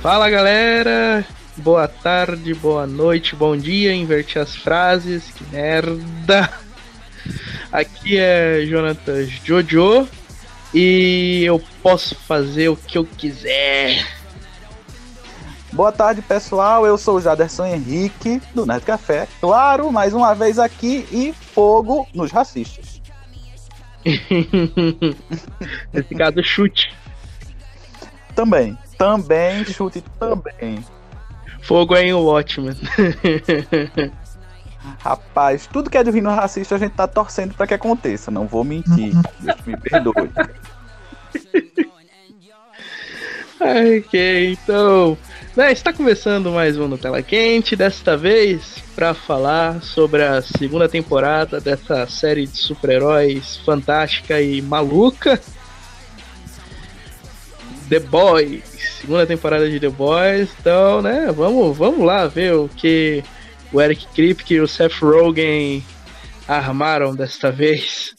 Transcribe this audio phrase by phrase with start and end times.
[0.00, 6.48] Fala galera, boa tarde, boa noite, bom dia, inverti as frases, que merda.
[7.72, 10.08] Aqui é Jonathan Jojo
[10.72, 14.06] e eu posso fazer o que eu quiser.
[15.72, 16.86] Boa tarde, pessoal.
[16.86, 19.26] Eu sou o Jaderson Henrique, do Nerd Café.
[19.40, 23.02] Claro, mais uma vez aqui e fogo nos racistas.
[25.92, 26.96] Esse caso, chute.
[28.38, 30.78] Também, também, chute também.
[31.60, 32.76] Fogo é em Watchmen.
[35.02, 38.30] Rapaz, tudo que é divino racista a gente tá torcendo para que aconteça.
[38.30, 39.12] Não vou mentir.
[39.40, 40.30] Deus me perdoe.
[44.06, 45.18] ok, então.
[45.56, 51.60] Né, está começando mais um Nutella Quente, desta vez para falar sobre a segunda temporada
[51.60, 55.40] dessa série de super-heróis fantástica e maluca.
[57.88, 58.64] The Boys,
[59.00, 60.50] segunda temporada de The Boys.
[60.60, 63.24] Então, né, vamos, vamos lá ver o que
[63.72, 65.84] o Eric Kripke e o Seth Rogen
[66.46, 68.14] armaram desta vez.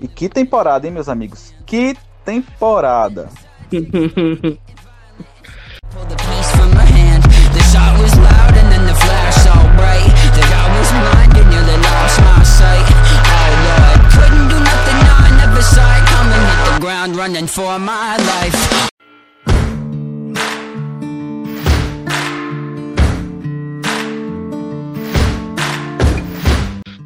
[0.00, 1.54] E que temporada, hein, meus amigos?
[1.66, 3.28] Que temporada!
[17.22, 18.56] running for my life.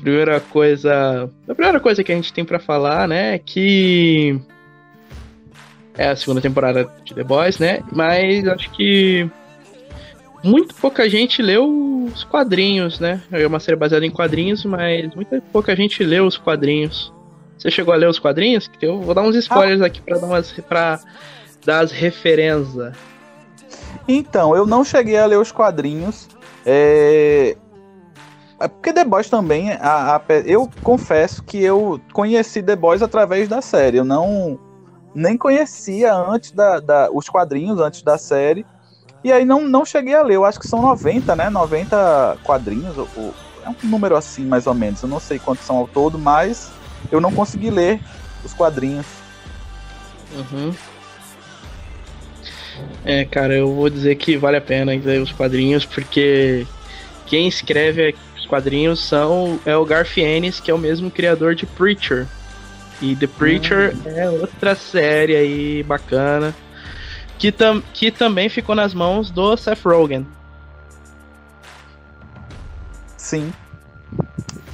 [0.00, 4.40] Primeira coisa, a primeira coisa que a gente tem para falar, né, é que
[5.98, 7.82] é a segunda temporada de The Boys, né?
[7.92, 9.28] Mas acho que
[10.42, 13.20] muito pouca gente leu os quadrinhos, né?
[13.30, 17.12] É uma série baseada em quadrinhos, mas muita pouca gente leu os quadrinhos.
[17.58, 18.70] Você chegou a ler os quadrinhos?
[18.80, 21.00] Eu vou dar uns spoilers aqui para dar umas para
[21.64, 22.94] dar as referências.
[24.06, 26.28] Então, eu não cheguei a ler os quadrinhos.
[26.64, 27.56] É...
[28.60, 33.48] é porque The Boys também, a, a- eu confesso que eu conheci The Boys através
[33.48, 33.96] da série.
[33.98, 34.58] Eu não
[35.14, 38.64] nem conhecia antes da, da- os quadrinhos, antes da série.
[39.24, 40.36] E aí não, não cheguei a ler.
[40.36, 41.50] Eu acho que são 90, né?
[41.50, 42.96] 90 quadrinhos.
[42.98, 43.34] o- o-
[43.64, 45.02] é um número assim, mais ou menos.
[45.02, 46.70] Eu não sei quantos são ao todo, mas
[47.10, 48.00] eu não consegui ler
[48.44, 49.06] os quadrinhos.
[50.34, 50.74] Uhum.
[53.04, 56.66] É, cara, eu vou dizer que vale a pena ler os quadrinhos, porque
[57.26, 61.66] quem escreve os quadrinhos são é o Garth Ennis, que é o mesmo criador de
[61.66, 62.26] Preacher.
[63.00, 66.54] E The Preacher é outra série aí bacana,
[67.38, 70.26] que, tam, que também ficou nas mãos do Seth Rogen.
[73.16, 73.52] Sim.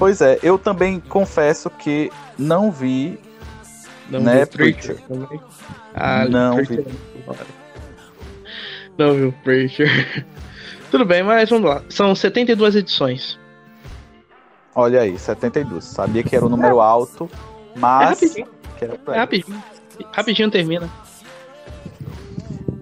[0.02, 3.20] Pois é, eu também confesso que não vi.
[4.10, 5.40] Não Né, viu Preacher Preacher?
[5.94, 6.90] Ah, Não Preacher vi.
[7.28, 7.34] é.
[8.98, 10.26] Não viu Preacher.
[10.90, 11.82] Tudo bem, mas vamos lá.
[11.88, 13.38] São 72 edições.
[14.74, 15.84] Olha aí, 72.
[15.84, 17.30] Sabia que era um número alto,
[17.76, 18.02] mas.
[18.02, 18.48] É rapidinho.
[18.76, 19.62] que era É rapidinho.
[20.12, 20.90] Rapidinho termina.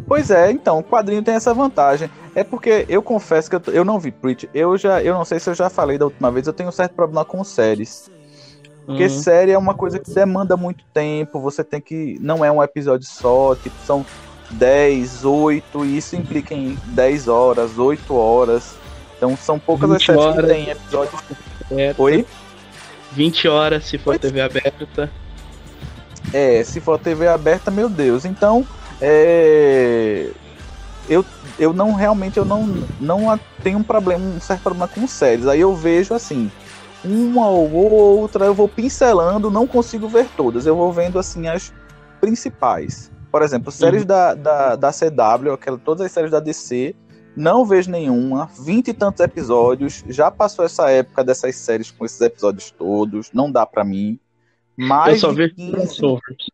[0.09, 2.10] Pois é, então, o quadrinho tem essa vantagem.
[2.34, 4.48] É porque eu confesso que eu, eu não vi Preach.
[4.54, 6.72] Eu já, eu não sei se eu já falei da última vez, eu tenho um
[6.72, 8.10] certo problema com séries.
[8.86, 9.08] Porque Uhum.
[9.10, 12.18] série é uma coisa que demanda muito tempo, você tem que.
[12.20, 14.04] Não é um episódio só, tipo, são
[14.50, 18.74] 10, 8, e isso implica em 10 horas, 8 horas.
[19.16, 20.50] Então são poucas as 20 séries que horas.
[20.50, 21.20] tem episódios.
[21.70, 22.26] É, Oi?
[23.12, 25.10] 20 horas se for TV aberta.
[26.32, 28.24] É, se for TV aberta, meu Deus.
[28.24, 28.66] Então,
[29.00, 30.30] é,
[31.10, 31.25] eu,
[31.59, 32.65] eu não realmente eu não,
[33.00, 35.48] não tenho um problema, um certo problema com séries.
[35.48, 36.50] Aí eu vejo assim,
[37.04, 40.66] uma ou outra, eu vou pincelando, não consigo ver todas.
[40.66, 41.75] Eu vou vendo assim as
[42.21, 43.10] principais.
[43.31, 46.94] Por exemplo, séries da, da, da CW, aquela, todas as séries da DC,
[47.37, 52.21] não vejo nenhuma, vinte e tantos episódios, já passou essa época dessas séries com esses
[52.21, 54.18] episódios todos, não dá pra mim.
[54.77, 56.47] Mais eu só vejo 15 crossovers.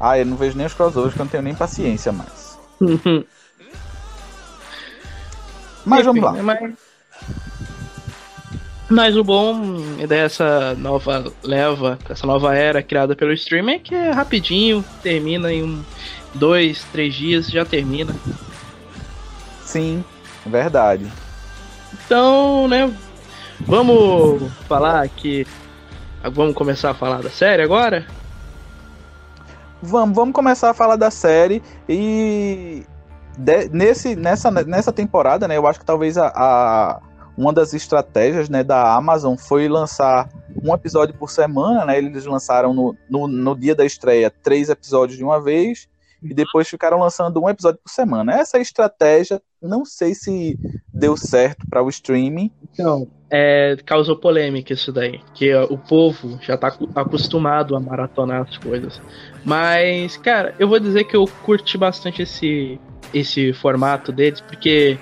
[0.00, 2.53] ah, eu não vejo nem os crossovers, que eu não tenho nem paciência mais.
[5.84, 6.32] Mas vamos lá.
[6.32, 6.72] Enfim, Mas...
[8.88, 14.10] mas o bom dessa nova leva, essa nova era criada pelo streaming é que é
[14.10, 15.84] rapidinho, termina em um,
[16.34, 18.14] dois, três dias, já termina.
[19.62, 20.04] Sim,
[20.46, 21.10] verdade.
[21.92, 22.92] Então, né,
[23.60, 25.46] vamos falar que.
[26.22, 28.06] Vamos começar a falar da série agora?
[29.84, 32.84] Vamos, vamos começar a falar da série e
[33.38, 35.56] de- nesse, nessa, nessa temporada, né?
[35.56, 37.00] Eu acho que talvez a, a-
[37.36, 40.28] uma das estratégias né, da Amazon foi lançar
[40.62, 41.98] um episódio por semana, né?
[41.98, 45.88] Eles lançaram no, no, no dia da estreia três episódios de uma vez
[46.22, 48.32] e depois ficaram lançando um episódio por semana.
[48.32, 50.58] Essa estratégia, não sei se
[50.92, 52.50] deu certo para o streaming.
[52.72, 58.56] Então, é, causou polêmica isso daí, que o povo já tá acostumado a maratonar as
[58.56, 59.00] coisas.
[59.44, 62.78] Mas, cara, eu vou dizer que eu curti bastante esse,
[63.12, 64.96] esse formato deles, porque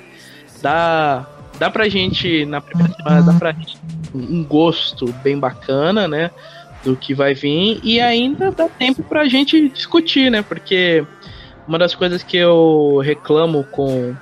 [0.62, 1.26] dá,
[1.58, 3.76] dá pra gente, na primeira semana, dá pra gente
[4.14, 6.30] um gosto bem bacana, né?
[6.82, 10.40] Do que vai vir, e ainda dá tempo pra gente discutir, né?
[10.40, 11.04] Porque
[11.68, 14.16] uma das coisas que eu reclamo com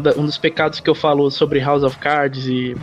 [0.00, 2.76] da- um dos pecados que eu falo sobre House of Cards e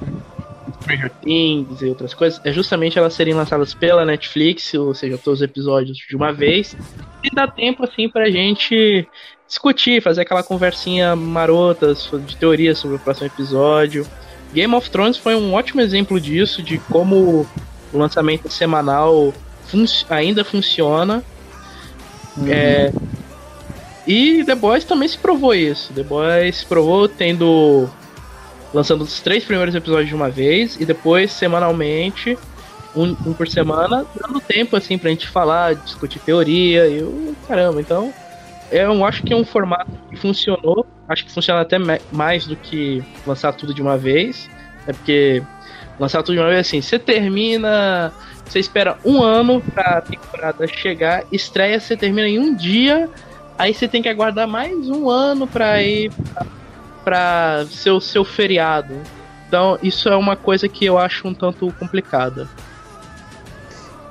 [0.81, 5.39] Stranger Things e outras coisas é justamente elas serem lançadas pela Netflix, ou seja, todos
[5.39, 6.75] os episódios de uma vez,
[7.23, 9.07] e dá tempo assim pra gente
[9.47, 11.93] discutir, fazer aquela conversinha marota
[12.25, 14.05] de teoria sobre o próximo episódio.
[14.53, 17.47] Game of Thrones foi um ótimo exemplo disso, de como
[17.93, 19.33] o lançamento semanal
[19.67, 21.23] fun ainda funciona.
[22.47, 22.91] É,
[24.07, 25.93] e The Boys também se provou isso.
[25.93, 27.89] The Boys se provou tendo.
[28.73, 32.37] lançando os três primeiros episódios de uma vez e depois, semanalmente,
[32.95, 37.81] um, um por semana, dando tempo assim pra gente falar, discutir teoria e o caramba.
[37.81, 38.13] Então,
[38.71, 40.85] eu acho que é um formato que funcionou.
[41.07, 41.77] Acho que funciona até
[42.11, 44.49] mais do que lançar tudo de uma vez.
[44.87, 45.43] É porque
[45.99, 48.11] lançar tudo de uma vez assim, você termina.
[48.45, 53.09] Você espera um ano pra temporada chegar, estreia, você termina em um dia,
[53.57, 56.11] aí você tem que aguardar mais um ano pra ir
[57.03, 58.95] pra seu, seu feriado.
[59.47, 62.47] Então, isso é uma coisa que eu acho um tanto complicada.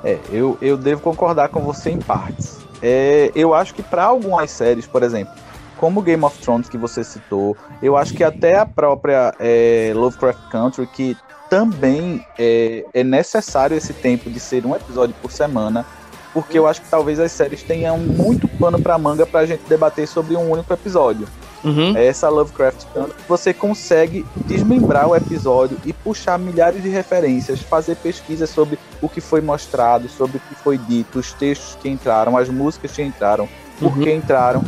[0.03, 2.59] É, eu, eu devo concordar com você em partes.
[2.81, 5.33] É, eu acho que para algumas séries, por exemplo,
[5.77, 10.49] como Game of Thrones que você citou, eu acho que até a própria é, Lovecraft
[10.49, 11.17] Country, que
[11.49, 15.85] também é, é necessário esse tempo de ser um episódio por semana,
[16.35, 19.61] porque eu acho que talvez as séries tenham muito pano para manga para a gente
[19.69, 21.25] debater sobre um único episódio.
[21.63, 21.95] Uhum.
[21.95, 28.49] Essa Lovecraft Country, você consegue desmembrar o episódio e puxar milhares de referências, fazer pesquisas
[28.49, 32.49] sobre o que foi mostrado, sobre o que foi dito, os textos que entraram, as
[32.49, 33.47] músicas que entraram,
[33.79, 34.03] por Uhum.
[34.03, 34.61] que entraram.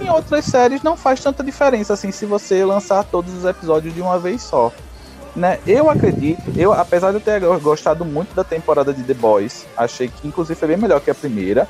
[0.00, 4.00] Em outras séries não faz tanta diferença assim se você lançar todos os episódios de
[4.00, 4.72] uma vez só.
[5.38, 5.60] Né?
[5.64, 10.08] Eu acredito, eu apesar de eu ter gostado muito da temporada de The Boys, achei
[10.08, 11.68] que inclusive foi bem melhor que a primeira.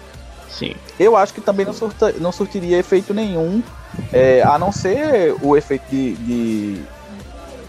[0.48, 0.74] Sim.
[0.98, 3.62] Eu acho que também não, surta- não surtiria efeito nenhum,
[4.10, 6.82] é, a não ser o efeito de, de-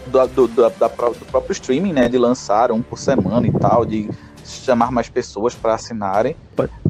[0.06, 2.08] do, do- da- da do próprio streaming, né?
[2.08, 4.08] De lançar um por semana e tal, de
[4.42, 6.34] chamar mais pessoas para assinarem.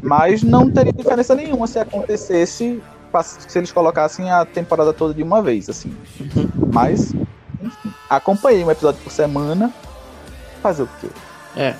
[0.01, 2.81] Mas não teria diferença nenhuma se acontecesse,
[3.49, 5.93] se eles colocassem a temporada toda de uma vez, assim.
[6.17, 6.49] Uhum.
[6.71, 7.13] Mas,
[8.17, 9.71] acompanhei um episódio por semana.
[10.61, 11.07] Fazer o quê?
[11.55, 11.73] É.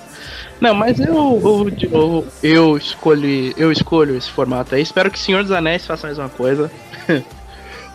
[0.60, 1.06] Não, mas eu,
[1.42, 4.82] eu, eu, eu escolhi, eu escolho esse formato aí.
[4.82, 6.70] Espero que Senhor dos Anéis faça a mesma coisa.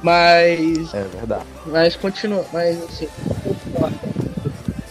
[0.04, 1.46] mas, É verdade.
[1.66, 3.08] mas continua, mas assim,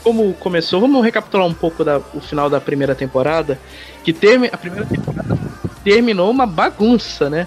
[0.03, 3.59] como começou, vamos recapitular um pouco da, o final da primeira temporada,
[4.05, 5.37] que termi, a primeira temporada
[5.85, 7.47] terminou uma bagunça, né?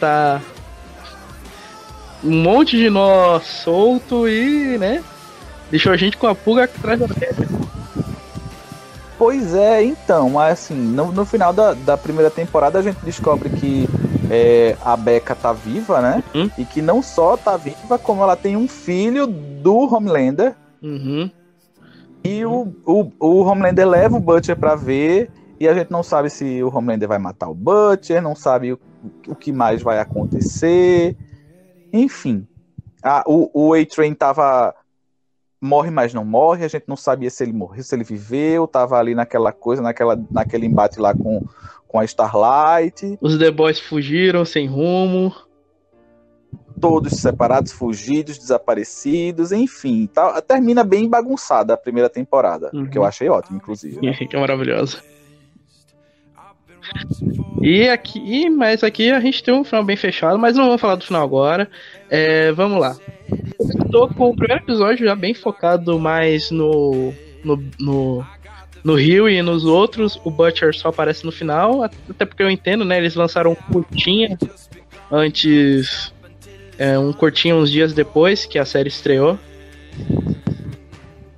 [0.00, 0.40] Tá
[2.24, 5.02] um monte de nó solto e, né?
[5.70, 7.48] Deixou a gente com a pulga atrás da orelha.
[9.18, 13.48] Pois é, então, mas assim, no, no final da, da primeira temporada a gente descobre
[13.48, 13.88] que
[14.30, 16.22] é, a Becca tá viva, né?
[16.34, 16.50] Uhum.
[16.58, 20.54] E que não só tá viva, como ela tem um filho do Homelander.
[20.82, 21.30] Uhum.
[22.22, 25.30] E o, o, o Homelander leva o Butcher pra ver.
[25.58, 28.80] E a gente não sabe se o Homelander vai matar o Butcher, não sabe o,
[29.28, 31.16] o que mais vai acontecer.
[31.92, 32.46] Enfim.
[33.02, 34.74] A, o, o A-Train tava.
[35.60, 36.64] Morre, mas não morre.
[36.64, 38.66] A gente não sabia se ele morreu, se ele viveu.
[38.66, 41.44] Tava ali naquela coisa, naquela, naquele embate lá com,
[41.86, 43.18] com a Starlight.
[43.20, 45.34] Os The Boys fugiram sem rumo.
[46.78, 50.06] Todos separados, fugidos, desaparecidos, enfim.
[50.06, 52.70] Tá, termina bem bagunçada a primeira temporada.
[52.74, 52.86] Uhum.
[52.86, 53.98] Que eu achei ótimo, inclusive.
[54.04, 54.12] né?
[54.12, 55.00] que é maravilhosa.
[57.60, 60.96] E aqui, mas aqui a gente tem um final bem fechado, mas não vamos falar
[60.96, 61.68] do final agora.
[62.10, 62.96] É, vamos lá.
[63.58, 67.12] Eu tô com o primeiro episódio já bem focado mais no,
[67.44, 68.26] no, no,
[68.84, 70.20] no Rio e nos outros.
[70.24, 72.98] O Butcher só aparece no final, até porque eu entendo, né?
[72.98, 74.38] Eles lançaram um curtinha
[75.10, 76.12] antes.
[76.78, 79.38] É, um curtinho uns dias depois que a série estreou.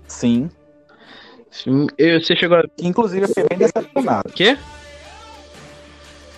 [0.07, 0.51] Sim.
[1.97, 2.65] Eu- Você chegou a.
[2.81, 4.33] Inclusive eu fiquei bem decepcionado.
[4.33, 4.57] Quê?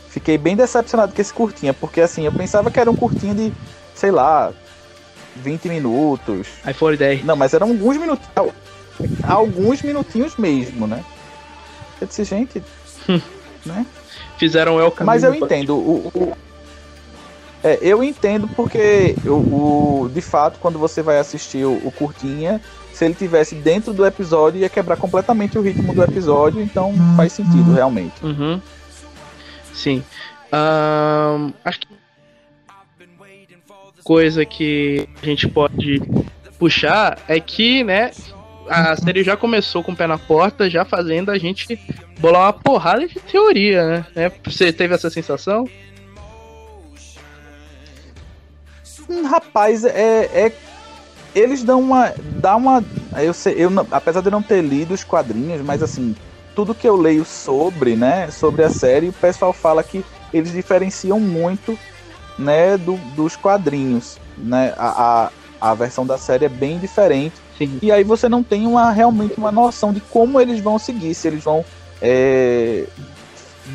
[0.09, 3.53] Fiquei bem decepcionado com esse curtinha, porque assim, eu pensava que era um curtinho de,
[4.01, 4.51] sei lá,
[5.37, 6.49] 20 minutos.
[6.69, 7.23] iPhone 10.
[7.25, 8.27] Não, mas eram alguns minutos.
[8.35, 8.53] al-
[9.27, 11.05] Alguns minutinhos mesmo, né?
[12.01, 12.63] Eu disse, gente.
[13.65, 13.85] né?
[14.39, 15.07] Fizeram Welcome.
[15.07, 15.75] Mas eu entendo.
[15.77, 16.37] O, o-
[17.63, 22.59] É, eu entendo porque o, o, de fato, quando você vai assistir o, o curtinha,
[22.95, 27.35] se ele tivesse dentro do episódio, ia quebrar completamente o ritmo do episódio, então faz
[27.35, 28.15] sentido realmente.
[28.25, 28.61] Uhum.
[29.75, 30.03] Sim.
[30.53, 31.87] Um, acho que
[34.11, 36.03] coisa que a gente pode
[36.59, 38.11] puxar é que, né,
[38.69, 41.79] a série já começou com o pé na porta, já fazendo a gente
[42.19, 44.07] bolar uma porrada de teoria, né?
[44.17, 45.65] É, você teve essa sensação?
[49.09, 50.53] Hum, rapaz, é, é
[51.33, 52.85] eles dão uma dá uma
[53.17, 56.17] eu sei, eu apesar de eu não ter lido os quadrinhos, mas assim,
[56.57, 61.21] tudo que eu leio sobre, né, sobre a série, o pessoal fala que eles diferenciam
[61.21, 61.79] muito,
[62.41, 64.75] né, do, dos quadrinhos, né?
[64.77, 65.31] A,
[65.61, 67.35] a, a versão da série é bem diferente.
[67.59, 67.79] Sim.
[67.83, 71.29] E aí você não tem uma, realmente uma noção de como eles vão seguir, se
[71.29, 71.65] eles vão
[72.01, 72.87] é,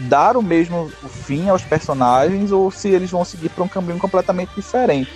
[0.10, 0.91] dar o mesmo
[1.24, 5.12] fim aos personagens ou se eles vão seguir para um caminho completamente diferente.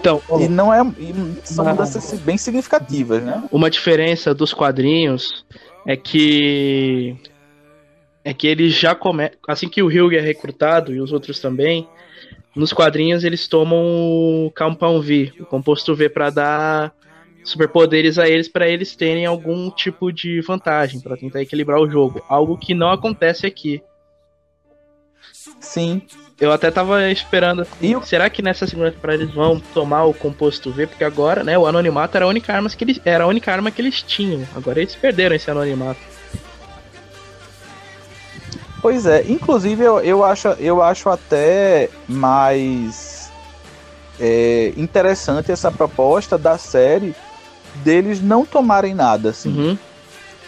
[0.00, 1.14] Então, e não é e
[1.44, 3.42] são mudanças bem significativas, né?
[3.50, 5.44] Uma diferença dos quadrinhos
[5.84, 7.16] é que
[8.24, 11.88] é que eles já começam assim que o Hugh é recrutado e os outros também,
[12.58, 16.92] nos quadrinhos eles tomam o Compound V, o composto V para dar
[17.44, 22.22] superpoderes a eles para eles terem algum tipo de vantagem para tentar equilibrar o jogo,
[22.28, 23.80] algo que não acontece aqui.
[25.60, 26.02] Sim.
[26.40, 27.66] Eu até tava esperando.
[27.80, 30.86] E será que nessa segunda temporada eles vão tomar o composto V?
[30.86, 33.70] Porque agora, né, o anonimato era a única arma que eles, era a única arma
[33.70, 34.46] que eles tinham.
[34.54, 36.00] Agora eles perderam esse anonimato.
[38.80, 43.30] Pois é, inclusive eu, eu, acho, eu acho até mais
[44.20, 47.14] é, interessante essa proposta da série
[47.82, 49.56] deles não tomarem nada, assim.
[49.56, 49.78] Uhum.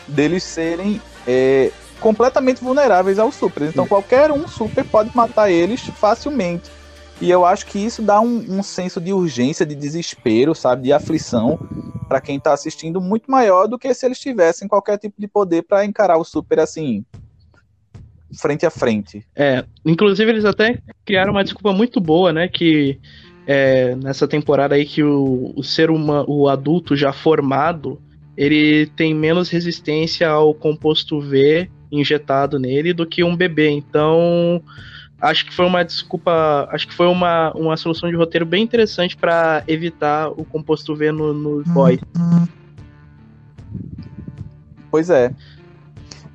[0.06, 3.64] Deles serem é, completamente vulneráveis aos super.
[3.64, 6.70] Então qualquer um super pode matar eles facilmente.
[7.20, 10.92] E eu acho que isso dá um, um senso de urgência, de desespero, sabe, de
[10.92, 11.58] aflição
[12.08, 15.62] para quem está assistindo muito maior do que se eles tivessem qualquer tipo de poder
[15.62, 17.04] para encarar o super assim
[18.38, 19.24] frente a frente.
[19.34, 22.98] É, inclusive eles até criaram uma desculpa muito boa, né, que
[23.46, 28.00] é, nessa temporada aí que o, o ser humano, o adulto já formado,
[28.36, 33.68] ele tem menos resistência ao composto V injetado nele do que um bebê.
[33.70, 34.62] Então,
[35.20, 39.16] acho que foi uma desculpa, acho que foi uma, uma solução de roteiro bem interessante
[39.16, 41.98] para evitar o composto V no, no boy.
[44.90, 45.34] Pois é.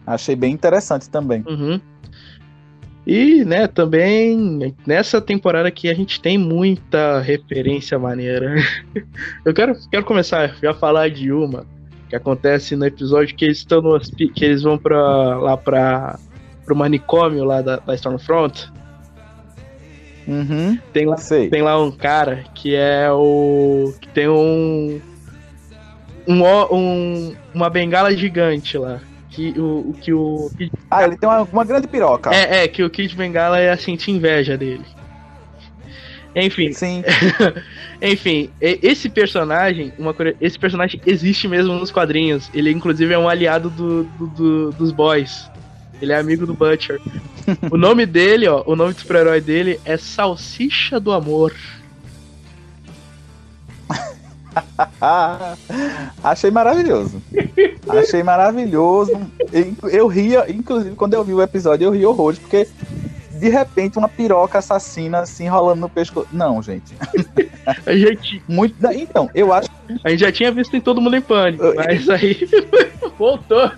[0.05, 1.43] Achei bem interessante também.
[1.47, 1.79] Uhum.
[3.07, 8.55] E, né, também nessa temporada aqui a gente tem muita referência maneira.
[9.45, 11.65] Eu quero, quero começar a falar de uma
[12.09, 16.19] que acontece no episódio que eles estão no que eles vão para lá para
[16.63, 18.71] pro manicômio lá da, da Stormfront.
[20.27, 21.49] Uhum, tem lá sei.
[21.49, 24.99] tem lá um cara que é o que tem um
[26.27, 28.99] um, um uma bengala gigante lá
[29.35, 30.49] que o, que o
[30.89, 33.95] ah ele tem uma, uma grande piroca é é que o Kid Bengala é assim
[33.95, 34.85] tinha inveja dele
[36.35, 36.73] enfim.
[36.73, 37.01] Sim.
[38.01, 42.49] Enfim, esse personagem, uma esse personagem existe mesmo nos quadrinhos.
[42.53, 45.49] Ele inclusive é um aliado do, do, do dos boys.
[46.01, 46.99] Ele é amigo do Butcher.
[47.71, 51.53] o nome dele, ó, o nome do super-herói dele é Salsicha do Amor.
[56.23, 57.21] Achei maravilhoso.
[57.87, 59.13] Achei maravilhoso.
[59.51, 62.67] Eu, eu ria, inclusive, quando eu vi o episódio, eu ri horrores, porque
[63.31, 66.27] de repente uma piroca assassina assim rolando no pescoço.
[66.31, 66.95] Não, gente.
[67.85, 68.41] A gente.
[68.47, 68.75] Muito.
[68.93, 69.69] Então, eu acho.
[70.03, 72.47] A gente já tinha visto em todo mundo em pânico, mas aí
[73.17, 73.71] voltou.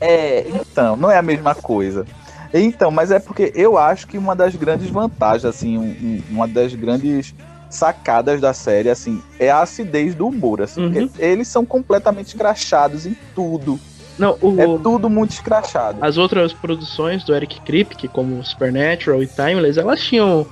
[0.00, 2.06] É, então, não é a mesma coisa.
[2.52, 6.74] Então, mas é porque eu acho que uma das grandes vantagens, assim, um, uma das
[6.74, 7.34] grandes
[7.70, 11.10] sacadas da série, assim, é a acidez do humor, assim, uhum.
[11.18, 13.78] eles são completamente escrachados em tudo.
[14.18, 15.98] Não, o, é tudo muito escrachado.
[16.00, 20.46] As outras produções do Eric Kripke, como Supernatural e Timeless, elas tinham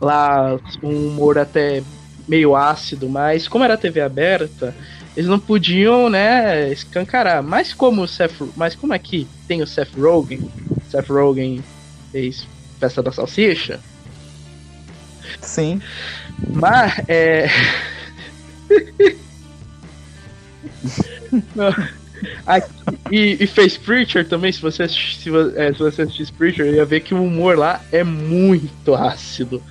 [0.00, 1.82] lá um humor até
[2.28, 4.74] meio ácido, mas como era TV aberta,
[5.16, 7.42] eles não podiam, né, escancarar.
[7.42, 10.48] Mas como o Seth, mas como aqui tem o Seth Rogen,
[10.88, 11.64] Seth Rogen
[12.12, 12.46] fez
[12.78, 13.80] Festa da Salsicha.
[15.40, 15.80] Sim.
[16.46, 17.48] Mas é
[23.10, 25.30] e, e, fez Preacher também, se você, é, se
[25.78, 29.62] você assistisse Preacher, ia ver que o humor lá é muito ácido.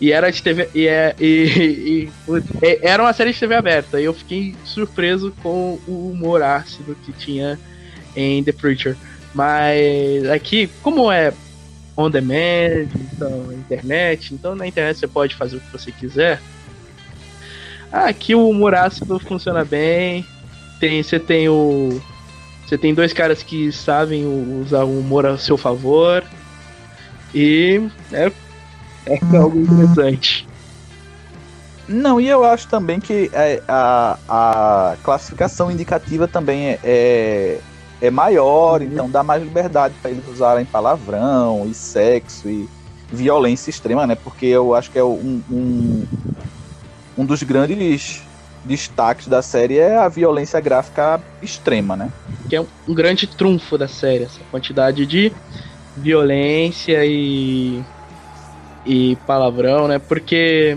[0.00, 0.68] E era de TV.
[0.74, 4.00] E, é, e, e, era uma série de TV aberta.
[4.00, 7.58] E eu fiquei surpreso com o humor ácido que tinha
[8.16, 8.96] em The Preacher.
[9.32, 11.32] Mas aqui, como é
[11.96, 14.34] on demand, então internet.
[14.34, 16.40] Então na internet você pode fazer o que você quiser.
[17.90, 20.26] Aqui o humor ácido funciona bem.
[20.80, 22.00] Tem, você tem o.
[22.66, 24.24] Você tem dois caras que sabem
[24.60, 26.24] usar o humor a seu favor.
[27.34, 27.82] E
[28.12, 28.32] é,
[29.06, 30.48] é algo interessante.
[31.86, 37.60] Não, e eu acho também que é, a, a classificação indicativa também é, é,
[38.02, 38.86] é maior, uhum.
[38.88, 42.68] então dá mais liberdade para eles usarem palavrão e sexo e
[43.12, 44.16] violência extrema, né?
[44.16, 46.04] Porque eu acho que é um, um,
[47.16, 48.20] um dos grandes
[48.64, 52.10] destaques da série é a violência gráfica extrema, né?
[52.48, 55.32] Que é um, um grande trunfo da série, essa quantidade de
[55.96, 57.84] violência e
[58.84, 60.00] e palavrão, né?
[60.00, 60.76] Porque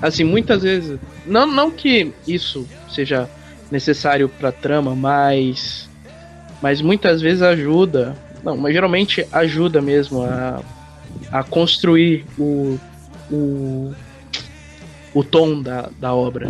[0.00, 3.28] assim, muitas vezes, não não que isso seja
[3.72, 5.87] necessário para trama, mas
[6.62, 10.60] mas muitas vezes ajuda, não, mas geralmente ajuda mesmo a,
[11.30, 12.78] a construir o,
[13.30, 13.94] o
[15.14, 16.48] o tom da, da obra.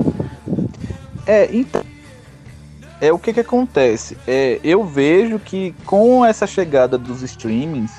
[1.26, 1.82] É, então.
[3.00, 4.18] É o que que acontece.
[4.26, 7.92] É, eu vejo que com essa chegada dos streamings,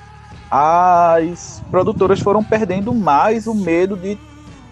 [0.52, 4.18] as produtoras foram perdendo mais o medo de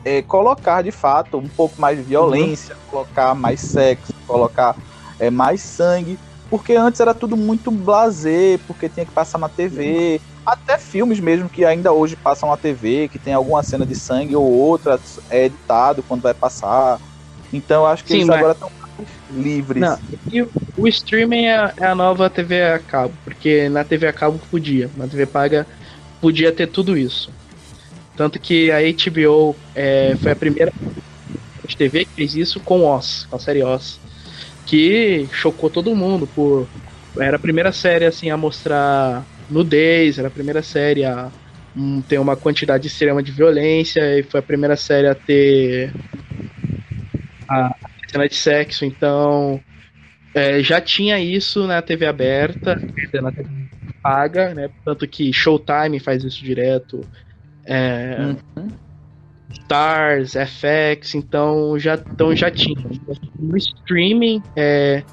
[0.04, 2.82] é, colocar de fato um pouco mais de violência, uhum.
[2.92, 4.76] colocar mais sexo, colocar
[5.18, 10.22] é, mais sangue, porque antes era tudo muito blazer, porque tinha que passar na TV,
[10.46, 14.36] até filmes mesmo que ainda hoje passam na TV, que tem alguma cena de sangue
[14.36, 15.00] ou outra,
[15.30, 17.00] é editado quando vai passar.
[17.52, 18.38] Então eu acho que Sim, eles mas...
[18.38, 18.72] agora estão
[19.32, 19.82] livres.
[19.82, 20.00] Não,
[20.32, 20.42] e
[20.78, 24.90] o streaming é, é, a nova TV a cabo, porque na TV a cabo podia,
[24.96, 25.68] na TV paga
[26.22, 27.32] podia ter tudo isso.
[28.16, 30.74] Tanto que a HBO é, foi a primeira
[31.78, 34.00] TV que fez isso com Oz, com a série Oz,
[34.68, 36.68] que chocou todo mundo por
[37.20, 41.32] era a primeira série assim a mostrar nudez, era a primeira série a
[41.76, 45.92] um, ter uma quantidade extrema de violência, e foi a primeira série a ter
[47.50, 47.76] a
[48.12, 49.60] cena de sexo, então
[50.36, 52.76] é, já tinha isso na TV aberta,
[53.22, 53.48] na TV
[54.04, 54.70] paga, né?
[54.86, 57.02] Tanto que Showtime faz isso direto.
[57.66, 58.18] É,
[58.56, 58.70] uhum.
[59.50, 62.78] Stars, FX, então já, então já tinha.
[63.40, 65.04] No streaming, é,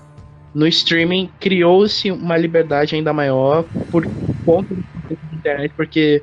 [0.54, 4.04] no streaming criou-se uma liberdade ainda maior por
[4.44, 6.22] conta da internet, porque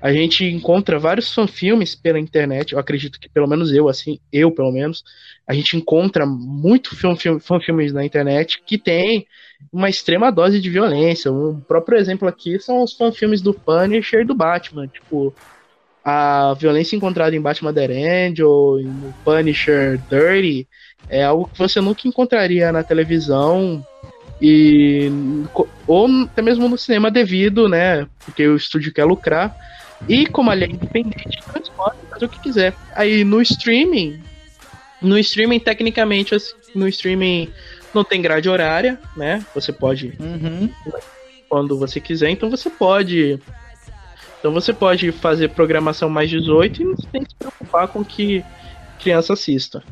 [0.00, 4.50] a gente encontra vários fanfilmes pela internet, eu acredito que pelo menos eu, assim, eu
[4.50, 5.04] pelo menos,
[5.46, 6.96] a gente encontra muito
[7.40, 9.26] fanfilmes na internet que tem
[9.70, 11.30] uma extrema dose de violência.
[11.30, 15.34] Um próprio exemplo aqui são os fanfilmes do Punisher e do Batman, tipo,
[16.10, 20.66] a violência encontrada em Batman End ou no Punisher Dirty
[21.08, 23.84] é algo que você nunca encontraria na televisão
[24.40, 25.10] e
[25.86, 28.06] ou até mesmo no cinema devido, né?
[28.24, 29.54] Porque o estúdio quer lucrar.
[30.08, 32.74] E como ele é independente, então eles podem fazer o que quiser.
[32.94, 34.20] Aí no streaming,
[35.00, 37.50] no streaming, tecnicamente, assim, no streaming
[37.92, 39.44] não tem grade horária, né?
[39.54, 40.70] Você pode uhum.
[41.48, 43.38] quando você quiser, então você pode.
[44.40, 48.42] Então você pode fazer programação mais 18 e não tem que se preocupar com que
[48.98, 49.84] criança assista.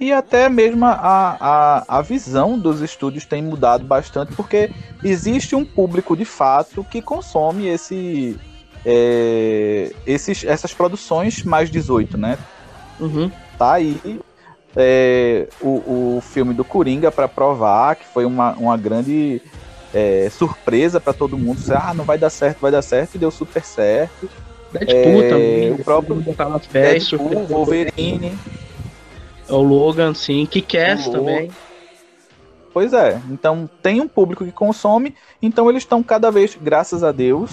[0.00, 4.70] E até mesmo a, a, a visão dos estúdios tem mudado bastante, porque
[5.04, 8.36] existe um público de fato que consome esse,
[8.84, 12.38] é, esses, essas produções mais 18, né?
[12.98, 13.30] Uhum.
[13.58, 14.20] Tá aí
[14.74, 19.42] é, o, o filme do Coringa para provar que foi uma, uma grande
[19.92, 21.60] é, surpresa para todo mundo.
[21.70, 24.28] Ah, não vai dar certo, vai dar certo, e deu super certo.
[24.72, 25.72] Deadpool é, também.
[25.72, 26.24] O próprio
[26.72, 28.38] Deadpool, Wolverine.
[29.48, 30.46] É o Logan, sim.
[30.46, 31.50] Que Cass também.
[32.72, 33.20] Pois é.
[33.30, 35.14] Então tem um público que consome.
[35.42, 37.50] Então eles estão cada vez, graças a Deus,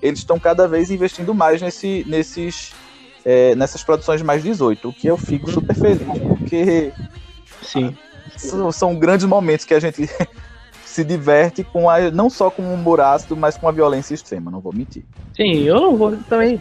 [0.00, 2.72] eles estão cada vez investindo mais nesse, nesses,
[3.24, 4.88] é, nessas produções mais 18.
[4.88, 6.02] O que eu fico super feliz,
[6.38, 6.92] porque
[7.62, 7.94] sim.
[8.36, 10.08] São, são grandes momentos que a gente
[10.92, 14.50] se diverte com a, não só com um humor ácido, mas com a violência extrema,
[14.50, 15.02] não vou mentir.
[15.34, 16.60] Sim, eu não vou também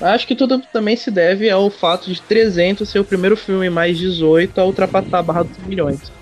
[0.00, 3.98] Acho que tudo também se deve ao fato de 300 ser o primeiro filme mais
[3.98, 6.12] 18 a ultrapassar a barra dos milhões.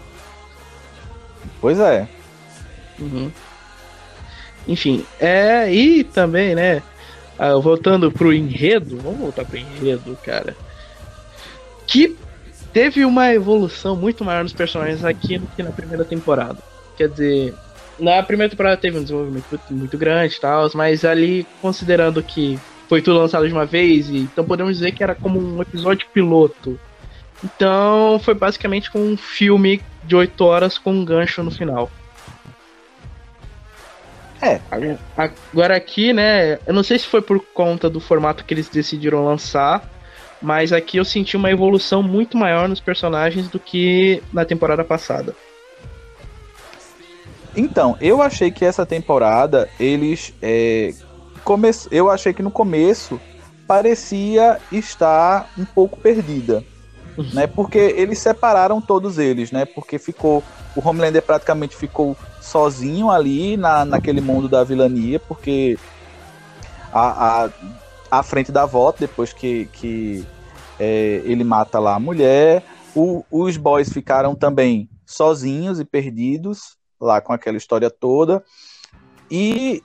[1.61, 2.09] Pois é.
[2.99, 3.31] Uhum.
[4.67, 5.71] Enfim, é.
[5.71, 6.83] E também, né?
[7.39, 10.57] Ah, voltando pro enredo, vamos voltar pro enredo, cara.
[11.87, 12.17] Que
[12.73, 16.59] teve uma evolução muito maior nos personagens aqui do que na primeira temporada.
[16.97, 17.55] Quer dizer,
[17.99, 22.59] na primeira temporada teve um desenvolvimento muito, muito grande e tal, mas ali, considerando que
[22.89, 26.07] foi tudo lançado de uma vez, e, então podemos dizer que era como um episódio
[26.13, 26.79] piloto.
[27.45, 31.91] Então foi basicamente como um filme de 8 horas com um gancho no final.
[34.41, 34.61] É.
[35.17, 36.59] Agora aqui, né?
[36.67, 39.91] Eu não sei se foi por conta do formato que eles decidiram lançar,
[40.41, 45.35] mas aqui eu senti uma evolução muito maior nos personagens do que na temporada passada.
[47.57, 50.93] Então, eu achei que essa temporada eles é,
[51.43, 51.71] come...
[51.91, 53.19] eu achei que no começo
[53.67, 56.63] parecia estar um pouco perdida,
[57.33, 57.47] né?
[57.47, 59.65] Porque eles separaram todos eles, né?
[59.65, 60.45] Porque ficou
[60.77, 65.79] o Homelander praticamente ficou sozinho ali na, naquele mundo da vilania, porque
[66.93, 67.51] a, a,
[68.11, 70.25] a frente da volta, depois que, que
[70.79, 72.63] é, ele mata lá a mulher,
[72.95, 78.43] o, os boys ficaram também sozinhos e perdidos lá com aquela história toda.
[79.31, 79.83] E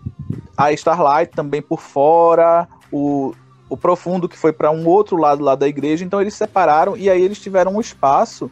[0.58, 3.34] a Starlight também por fora, o,
[3.70, 7.10] o Profundo que foi para um outro lado lá da igreja, então eles separaram e
[7.10, 8.52] aí eles tiveram um espaço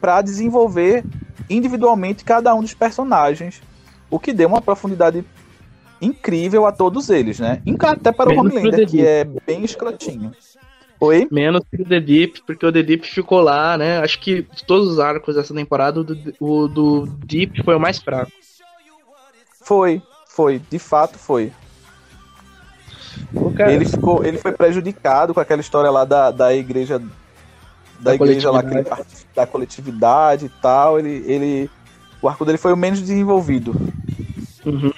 [0.00, 1.04] para desenvolver
[1.48, 3.62] individualmente cada um dos personagens,
[4.10, 5.24] o que deu uma profundidade
[6.00, 7.62] incrível a todos eles, né?
[7.80, 10.32] Até para Menos o Homelander, que é bem escrotinho.
[11.00, 11.28] Oi?
[11.30, 13.98] Menos que o The Deep, porque o The Deep ficou lá, né?
[13.98, 17.80] Acho que de todos os arcos dessa temporada, o do, o do Deep foi o
[17.80, 18.32] mais fraco.
[19.62, 21.52] Foi, foi, de fato foi.
[23.68, 27.06] Ele, ficou, ele foi prejudicado com aquela história lá da, da igreja da,
[27.98, 28.84] da igreja lá ele
[29.34, 31.70] da coletividade e tal, ele, ele
[32.20, 33.74] o arco dele foi o menos desenvolvido.
[34.64, 34.92] Uhum.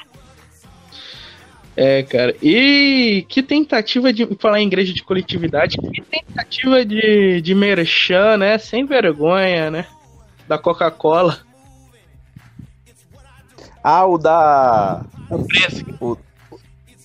[1.80, 2.34] É, cara.
[2.42, 8.58] E que tentativa de falar em igreja de coletividade, que tentativa de, de merchan, né?
[8.58, 9.86] Sem vergonha, né?
[10.48, 11.38] Da Coca-Cola.
[13.80, 15.04] Ah, o da.
[16.00, 16.16] O,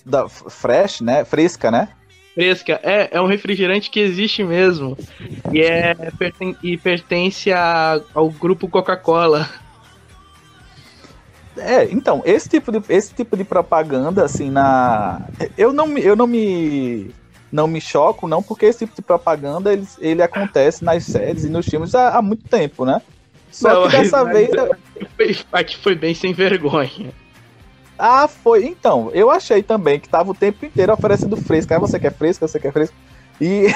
[0.04, 1.24] da Fresh, né?
[1.24, 1.88] Fresca, né?
[2.34, 2.80] fresca.
[2.82, 4.98] É, é um refrigerante que existe mesmo.
[5.52, 9.48] E, é, perten e pertence a, ao grupo Coca-Cola.
[11.56, 15.22] É, então, esse tipo de, esse tipo de propaganda, assim, na.
[15.56, 17.10] Eu não, eu não me.
[17.52, 21.48] Não me choco, não, porque esse tipo de propaganda ele, ele acontece nas séries e
[21.48, 23.00] nos filmes há, há muito tempo, né?
[23.48, 24.50] Só não, que dessa vez.
[25.52, 27.12] Aqui foi bem sem vergonha.
[27.96, 28.64] Ah, foi.
[28.64, 31.72] Então, eu achei também que tava o tempo inteiro oferecendo fresco.
[31.72, 32.96] Ah, você quer fresco, você quer fresco.
[33.40, 33.66] E.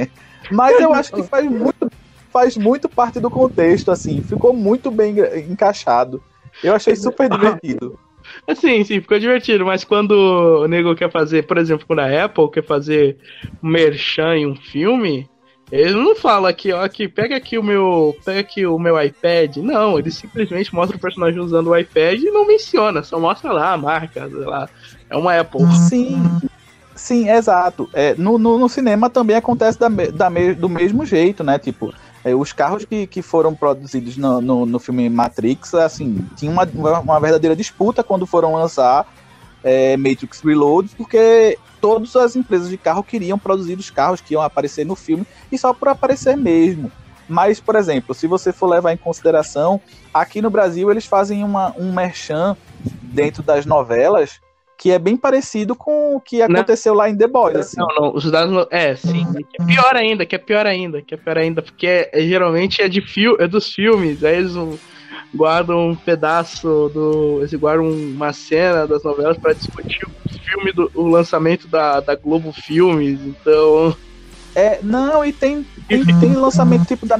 [0.50, 1.90] Mas eu acho que faz muito,
[2.32, 4.22] faz muito parte do contexto, assim.
[4.22, 5.16] Ficou muito bem
[5.50, 6.22] encaixado.
[6.62, 7.98] Eu achei super divertido.
[8.56, 12.50] Sim, sim, ficou divertido, mas quando o nego quer fazer, por exemplo, quando a Apple
[12.50, 13.16] quer fazer
[13.62, 15.28] um merchan em um filme,
[15.70, 19.56] ele não fala aqui, ó, aqui, pega aqui o meu, pega aqui o meu iPad.
[19.56, 23.72] Não, ele simplesmente mostra o personagem usando o iPad e não menciona, só mostra lá
[23.72, 24.68] a marca, sei lá.
[25.10, 25.66] É uma Apple.
[25.88, 26.22] Sim.
[26.94, 27.90] Sim, exato.
[27.92, 31.58] É, no, no, no cinema também acontece da, da me, do mesmo jeito, né?
[31.58, 36.50] Tipo, é, os carros que, que foram produzidos no, no, no filme Matrix, assim, tinha
[36.50, 36.64] uma,
[37.00, 39.06] uma verdadeira disputa quando foram lançar
[39.62, 44.42] é, Matrix Reload, porque todas as empresas de carro queriam produzir os carros que iam
[44.42, 46.90] aparecer no filme e só por aparecer mesmo.
[47.28, 49.80] Mas, por exemplo, se você for levar em consideração,
[50.14, 52.56] aqui no Brasil eles fazem uma, um merchan
[53.02, 54.40] dentro das novelas
[54.78, 57.56] que é bem parecido com o que aconteceu não, lá em The Boys.
[57.56, 57.76] Assim.
[57.78, 58.66] Não, não, os dados.
[58.70, 59.26] É, sim.
[59.58, 62.82] É pior ainda, que é pior ainda, que é pior ainda, porque é, é geralmente
[62.82, 64.54] é, de fio, é dos filmes, aí eles
[65.34, 67.38] guardam um pedaço do.
[67.40, 72.14] Eles guardam uma cena das novelas para discutir o filme do o lançamento da, da
[72.14, 73.96] Globo Filmes, então.
[74.54, 77.16] É, não, e tem, tem, tem lançamento tipo da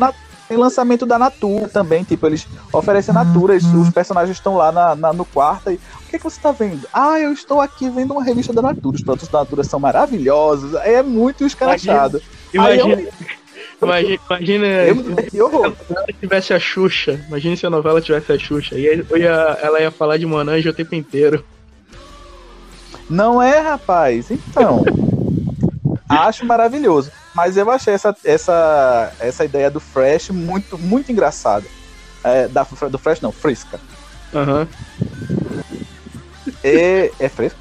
[0.48, 5.12] tem lançamento da Natura também, tipo, eles oferecem Natura, os personagens estão lá na, na,
[5.12, 6.86] no quarto e o que, que você está vendo?
[6.92, 10.74] Ah, eu estou aqui vendo uma revista da Natura, os produtos da Natura são maravilhosos,
[10.74, 12.22] é muito escrachado.
[12.52, 13.02] Imagina,
[13.82, 15.74] imagina, Imagina, imagina
[16.06, 17.20] se tivesse a Xuxa.
[17.28, 18.74] Imagina se a novela tivesse a Xuxa.
[18.74, 21.44] E ia, ela ia falar de Monange o tempo inteiro.
[23.08, 24.30] Não é, rapaz?
[24.30, 24.82] Então.
[26.08, 27.10] acho maravilhoso.
[27.36, 31.68] Mas eu achei essa, essa, essa ideia do Fresh muito, muito engraçada.
[32.24, 33.78] É, da, do Fresh não, Fresca.
[34.32, 34.66] Aham.
[35.46, 35.66] Uhum.
[36.64, 37.58] É, é fresca?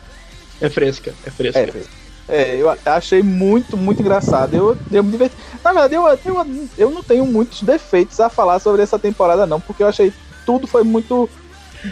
[0.61, 1.59] É fresca, é fresca.
[1.59, 1.91] É fresca.
[2.27, 4.53] É, eu achei muito, muito engraçado.
[4.55, 5.35] Eu, eu me diverti.
[5.63, 9.59] Na verdade, eu, eu, eu não tenho muitos defeitos a falar sobre essa temporada, não,
[9.59, 10.13] porque eu achei
[10.45, 11.29] tudo foi muito.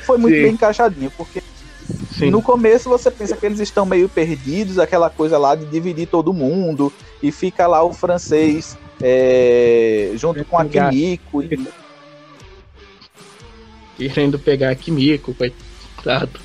[0.06, 0.44] Foi muito Sim.
[0.44, 1.12] bem encaixadinho.
[1.12, 1.40] Porque
[2.18, 2.30] Sim.
[2.30, 6.34] no começo você pensa que eles estão meio perdidos, aquela coisa lá de dividir todo
[6.34, 6.92] mundo,
[7.22, 11.42] e fica lá o francês é, junto com a Kimiko.
[11.42, 11.68] E...
[13.98, 16.40] Querendo pegar a Kimiko, coitado.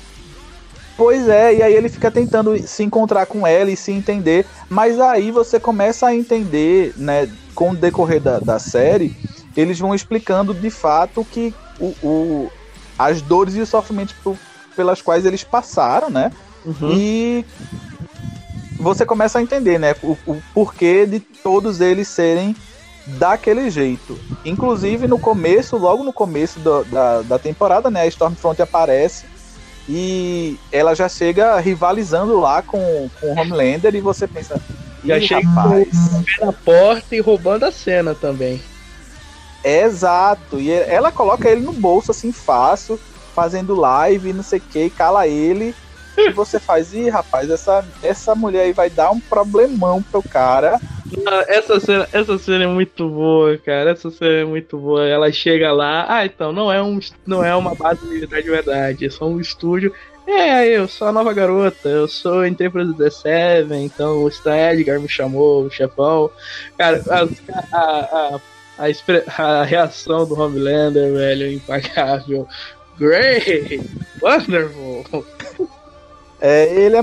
[0.97, 4.99] Pois é, e aí ele fica tentando se encontrar com ela e se entender, mas
[4.99, 9.15] aí você começa a entender, né, com o decorrer da, da série,
[9.55, 12.51] eles vão explicando de fato que o, o
[12.97, 14.13] as dores e os sofrimentos
[14.79, 16.31] pelas quais eles passaram, né?
[16.63, 16.93] Uhum.
[16.93, 17.45] E
[18.79, 19.93] você começa a entender, né?
[20.01, 22.55] O, o porquê de todos eles serem
[23.05, 24.17] daquele jeito.
[24.45, 28.03] Inclusive no começo, logo no começo do, da, da temporada, né?
[28.03, 29.25] A Stormfront aparece
[29.89, 34.61] e ela já chega rivalizando lá com, com o Homelander e você pensa.
[35.03, 35.41] Já "Ih, chega
[36.39, 38.61] na porta e roubando a cena também.
[39.61, 40.57] Exato.
[40.57, 42.97] E ela coloca ele no bolso assim fácil,
[43.39, 45.73] fazendo live, não sei o que, cala ele.
[46.17, 50.77] E você faz, ih, rapaz, essa, essa mulher aí vai dar um problemão pro cara.
[51.25, 53.91] Ah, Essa cena, essa cena é muito boa, cara.
[53.91, 55.07] Essa cena é muito boa.
[55.07, 59.05] Ela chega lá, ah, então, não é, um, não é uma base militar de verdade,
[59.05, 59.93] é só um estúdio.
[60.27, 64.55] É, eu sou a nova garota, eu sou entrei pro The Seven, então o Stan
[64.55, 66.29] Edgar me chamou, o chefão.
[66.77, 68.39] Cara, a, a,
[68.77, 72.47] a, a, reação do Homelander, velho, é impagável.
[72.99, 73.81] Great!
[74.21, 75.25] Wonderful!
[76.41, 77.01] É, ele é.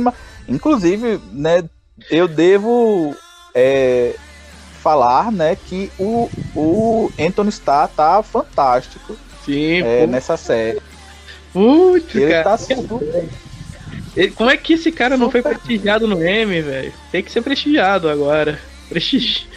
[0.49, 1.65] Inclusive, né,
[2.11, 3.15] eu devo
[3.55, 4.15] é,
[4.83, 10.81] falar, né, que o, o Anthony Starr tá fantástico Sim, é, nessa série.
[11.53, 12.45] putz, Ele cara.
[12.45, 13.29] tá super
[14.17, 16.93] Ele- como é que esse cara não foi prestigiado no M, velho?
[17.11, 18.59] Tem que ser prestigiado agora.
[18.89, 19.47] Prestigi...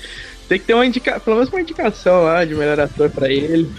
[0.49, 3.71] Tem que ter uma indicação, pelo menos uma indicação lá de melhor ator pra ele.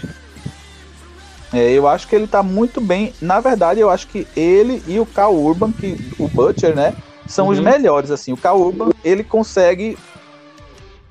[1.53, 3.13] É, eu acho que ele tá muito bem.
[3.21, 6.93] Na verdade, eu acho que ele e o Cal Urban, que o Butcher, né,
[7.27, 7.65] são os Uhum.
[7.65, 8.09] melhores.
[8.09, 9.97] Assim, o Cal Urban ele consegue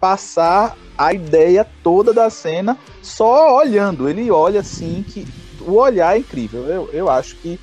[0.01, 4.09] passar a ideia toda da cena só olhando.
[4.09, 5.27] Ele olha assim que
[5.61, 6.67] o olhar é incrível.
[6.69, 7.59] Eu, eu acho que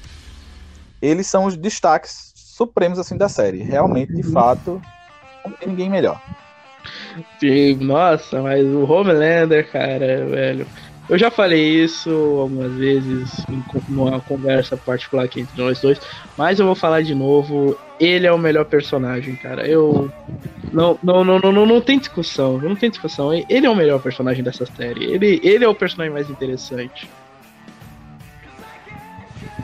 [1.02, 3.62] eles são os destaques supremos assim da série.
[3.62, 4.82] Realmente, de fato,
[5.46, 6.20] não tem ninguém melhor.
[7.80, 10.68] Nossa, mas o Homelander, cara, velho.
[11.10, 16.02] Eu já falei isso algumas vezes em numa conversa particular aqui entre nós dois,
[16.38, 17.78] mas eu vou falar de novo.
[18.00, 19.66] Ele é o melhor personagem, cara.
[19.68, 20.12] Eu.
[20.72, 23.34] Não, não, não, não, não, não tem discussão, não tem discussão.
[23.34, 25.06] Ele é o melhor personagem dessa série.
[25.06, 27.10] Ele, ele é o personagem mais interessante.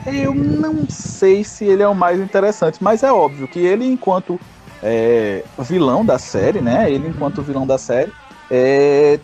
[0.06, 4.40] Eu não sei se ele é o mais interessante, mas é óbvio que ele, enquanto
[4.82, 6.90] é, vilão da série, né?
[6.90, 8.12] Ele, enquanto vilão da série,
[8.50, 9.18] é,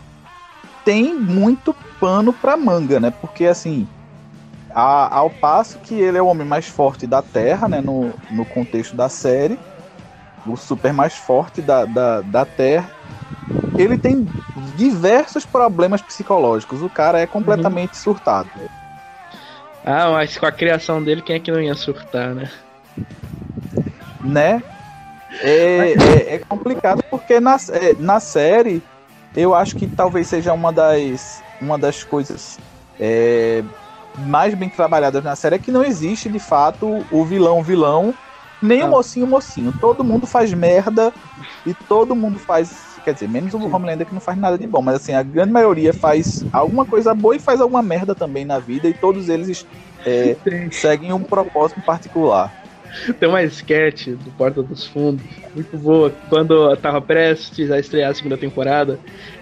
[0.83, 3.11] tem muito pano pra manga, né?
[3.11, 3.87] Porque, assim,
[4.73, 7.81] a- ao passo que ele é o homem mais forte da Terra, né?
[7.81, 9.59] No, no contexto da série,
[10.45, 12.89] o super mais forte da, da, da Terra,
[13.77, 14.27] ele tem
[14.75, 16.81] diversos problemas psicológicos.
[16.81, 18.49] O cara é completamente surtado.
[19.83, 22.49] Ah, mas com a criação dele, quem é que não ia surtar, né?
[24.23, 24.63] né?
[25.43, 28.83] É, é, é complicado porque na, é, na série
[29.35, 32.59] eu acho que talvez seja uma das, uma das coisas
[32.99, 33.63] é,
[34.15, 38.17] mais bem trabalhadas na série é que não existe de fato o vilão vilão
[38.61, 38.89] nem o Ah.
[38.89, 39.73] mocinho mocinho.
[39.73, 41.15] Todo mundo faz merda
[41.65, 44.81] e todo mundo faz quer dizer menos o Homelander que não faz nada de bom
[44.81, 48.59] mas assim a grande maioria faz alguma coisa boa e faz alguma merda também na
[48.59, 49.65] vida e todos eles
[50.05, 50.37] é,
[50.71, 52.55] seguem um propósito particular
[53.19, 56.13] Tem uma sketch do Porta dos Fundos, muito boa.
[56.29, 58.99] Quando tava prestes a estrear a segunda temporada,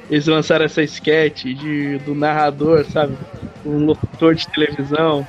[0.09, 3.17] eles lançaram essa sketch de, do narrador, sabe?
[3.65, 5.25] Um locutor de televisão,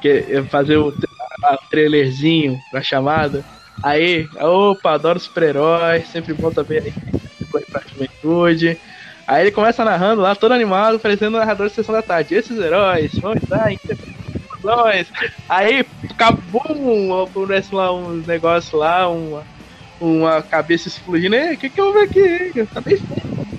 [0.00, 3.44] que é fazer o, o trailerzinho pra chamada.
[3.82, 6.92] Aí, opa, adoro super-heróis, sempre bom também aí
[7.70, 8.78] pra juventude.
[9.26, 12.34] Aí ele começa narrando lá, todo animado, parecendo o narrador de sessão da tarde.
[12.34, 13.78] Esses heróis vão estar em
[14.62, 15.10] nós.
[15.48, 19.44] Aí acabou um, aparece lá uns negócios lá, uma,
[20.00, 21.36] uma cabeça explodindo.
[21.36, 22.52] O que que houve aqui?
[22.54, 22.98] Eu acabei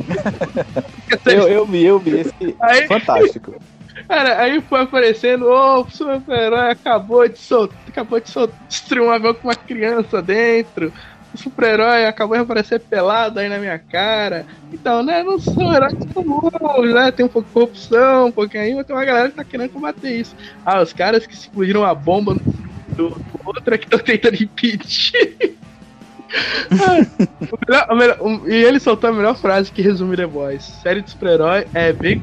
[1.25, 3.55] eu, eu vi eu vi esse Aí, fantástico
[4.07, 9.11] cara, aí foi aparecendo, ô, o super-herói acabou de soltar, acabou de soltar, destruir um
[9.11, 10.93] avião com uma criança dentro.
[11.33, 14.45] O super-herói acabou de aparecer pelado aí na minha cara.
[14.71, 17.11] Então, né, não são heróis comuns, né?
[17.11, 19.71] Tem um pouco de corrupção, um pouquinho aí, mas tem uma galera que tá querendo
[19.71, 20.35] combater isso.
[20.65, 22.35] Ah, os caras que explodiram a bomba
[22.95, 25.57] do, do outro é que estão tentando impedir.
[26.81, 26.97] Ah,
[27.51, 30.63] o melhor- o melhor- e ele soltou a melhor frase que resume The Boys.
[30.63, 32.19] Série de super-herói é bem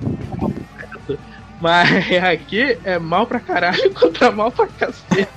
[1.60, 1.88] mas
[2.24, 5.28] aqui é mal pra caralho contra mal pra cacete.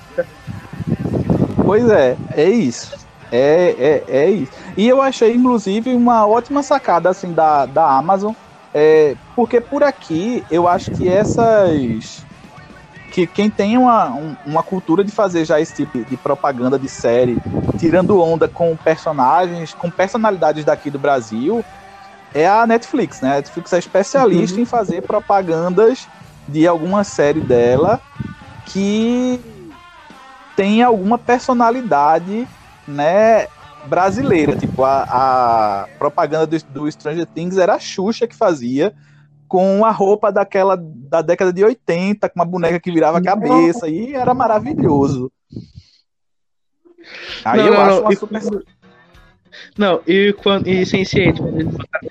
[1.64, 3.03] Pois é, é isso.
[3.36, 4.52] É, é, é isso.
[4.78, 8.34] E eu achei, inclusive, uma ótima sacada assim da, da Amazon.
[8.72, 12.28] É, porque por aqui eu acho que essas.
[13.12, 16.90] Que quem tem uma, um- uma cultura de fazer já esse tipo de propaganda de
[16.90, 17.42] série,
[17.78, 21.66] tirando onda com personagens, com personalidades daqui do Brasil,
[22.34, 23.34] é a Netflix, né?
[23.34, 26.10] A Netflix é especialista em fazer propagandas
[26.48, 28.02] de alguma série dela
[28.66, 29.44] que
[30.56, 32.50] tem alguma personalidade,
[32.88, 33.48] né,
[33.88, 34.56] brasileira.
[34.56, 38.94] Tipo, a, a propaganda do, do Stranger Things era a Xuxa que fazia,
[39.48, 43.88] com a roupa daquela da década de 80, com uma boneca que virava a cabeça,
[43.88, 45.32] e era maravilhoso.
[47.46, 48.42] Aí Não, eu não, acho não, uma e- super.
[49.78, 52.08] Não, e, quando, e Sense8, quando eles botaram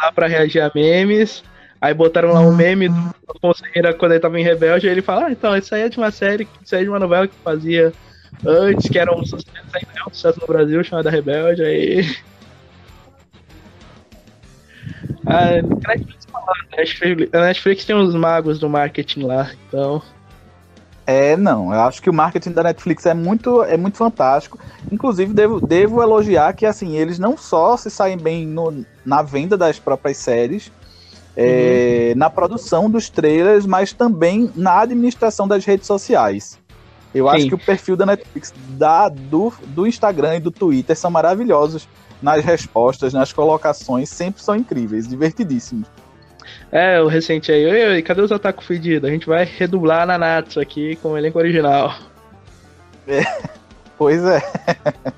[0.00, 1.42] lá pra reagir a memes,
[1.80, 5.26] aí botaram lá um meme do Ferreira quando ele tava em Rebelde, aí ele fala,
[5.26, 7.34] ah, então, isso aí é de uma série, isso aí é de uma novela que
[7.44, 7.92] fazia
[8.46, 12.16] antes, que era um sucesso, ainda é um sucesso no Brasil, chamada Rebelde, aí...
[15.26, 20.02] A Netflix, fala, a Netflix, a Netflix tem uns magos do marketing lá, então...
[21.06, 21.72] É, não.
[21.72, 24.58] Eu acho que o marketing da Netflix é muito, é muito fantástico.
[24.92, 29.56] Inclusive, devo, devo elogiar que assim, eles não só se saem bem no- na venda
[29.56, 30.70] das próprias séries,
[31.34, 36.58] é, na produção dos trailers, mas também na administração das redes sociais.
[37.14, 37.48] Eu acho Sim.
[37.48, 41.88] que o perfil da Netflix, da, do, do Instagram e do Twitter são maravilhosos
[42.20, 45.88] nas respostas, nas colocações, sempre são incríveis, divertidíssimos.
[46.70, 49.08] É, o recente aí, oi, oi, cadê os ataques fedidos?
[49.08, 51.94] A gente vai redublar na Natsu aqui com o elenco original.
[53.98, 54.40] Pois é.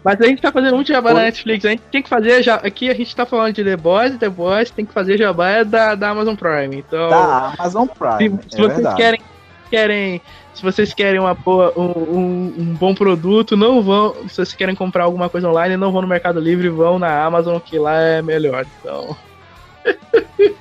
[0.02, 1.20] Mas a gente tá fazendo muito jabá na.
[1.20, 1.66] Netflix.
[1.66, 2.42] A gente tem que fazer.
[2.42, 5.50] Já, aqui a gente tá falando de The Boys, The Boys tem que fazer jabá
[5.50, 6.76] é da, da Amazon Prime.
[6.76, 8.38] Então, Da Amazon se, Prime.
[8.48, 8.96] se é vocês verdade.
[8.96, 9.20] querem,
[9.70, 10.20] querem.
[10.54, 14.14] Se vocês querem uma boa, um, um, bom produto, não vão.
[14.28, 17.58] Se vocês querem comprar alguma coisa online, não vão no Mercado Livre, vão na Amazon,
[17.58, 18.66] que lá é melhor.
[18.80, 19.16] Então.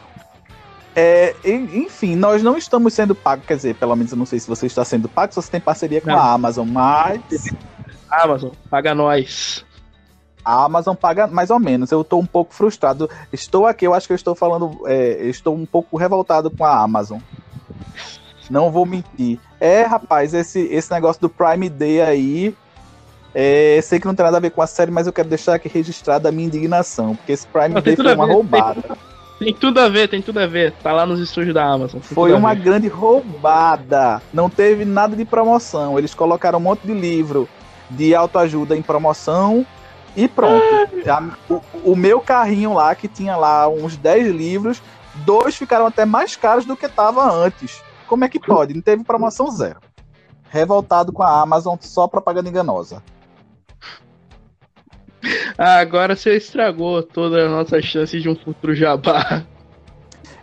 [0.95, 4.39] É, en- enfim, nós não estamos sendo pagos, quer dizer, pelo menos eu não sei
[4.39, 6.17] se você está sendo pago, se você tem parceria com Não.
[6.17, 7.21] a Amazon, mas
[8.09, 9.63] Amazon, paga nós.
[10.43, 11.91] a Amazon paga mais ou menos.
[11.91, 13.09] Eu estou um pouco frustrado.
[13.31, 16.81] Estou aqui, eu acho que eu estou falando, é, estou um pouco revoltado com a
[16.81, 17.19] Amazon.
[18.49, 19.39] Não vou mentir.
[19.59, 22.55] É, rapaz, esse, esse negócio do Prime Day aí.
[23.35, 25.55] é, sei que não tem nada a ver com a série, mas eu quero deixar
[25.55, 28.83] aqui registrada a minha indignação, porque esse Prime Não, tem Day foi uma ver, roubada.
[29.37, 30.73] Tem tudo a ver, tem tudo a ver.
[30.83, 32.01] Tá lá nos estúdios da Amazon.
[32.01, 34.21] tem Foi uma grande roubada.
[34.33, 35.97] Não teve nada de promoção.
[35.97, 37.47] Eles colocaram um monte de livro
[37.89, 39.65] de autoajuda em promoção
[40.15, 40.63] e pronto.
[41.07, 44.81] A- o, o meu carrinho lá, que tinha lá uns 10 livros,
[45.15, 47.81] dois ficaram até mais caros do que estava antes.
[48.09, 48.73] Como é que pode?
[48.73, 49.79] Não teve promoção zero.
[50.49, 53.03] Revoltado com a Amazon, só propaganda enganosa.
[55.55, 59.43] Ah, agora você estragou toda a nossa chance de um futuro jabá.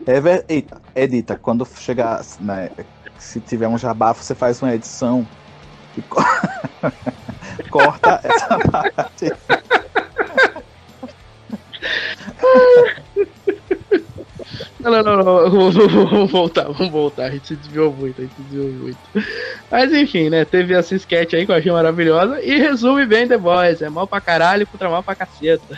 [0.06, 0.44] É ver...
[0.48, 2.70] Eita, edita, quando chegar, né,
[3.18, 5.26] se tiver um jabá, você faz uma edição
[5.98, 6.22] e co-
[7.68, 9.32] corta essa parte.
[14.86, 17.24] Não, não, não, vamos voltar, vamos voltar.
[17.24, 18.98] A gente se desviou muito, a gente se desviou muito.
[19.68, 20.44] Mas enfim, né?
[20.44, 23.82] Teve essa sketch aí que eu achei maravilhosa e resume bem The Boys.
[23.82, 25.76] É mal pra caralho contra mal pra caceta.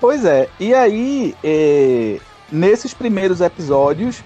[0.00, 2.18] Pois é, e aí, é,
[2.50, 4.22] nesses primeiros episódios,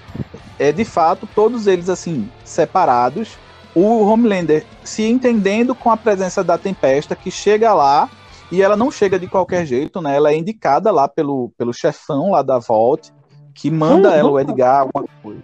[0.59, 3.37] é de fato, todos eles assim, separados,
[3.75, 8.09] o Homelander se entendendo com a presença da Tempesta, que chega lá,
[8.53, 10.15] e ela não chega de qualquer jeito, né?
[10.15, 13.13] Ela é indicada lá pelo, pelo chefão lá da Vault,
[13.55, 15.43] que manda Vamos- ela, o vamos- Edgar, alguma coisa.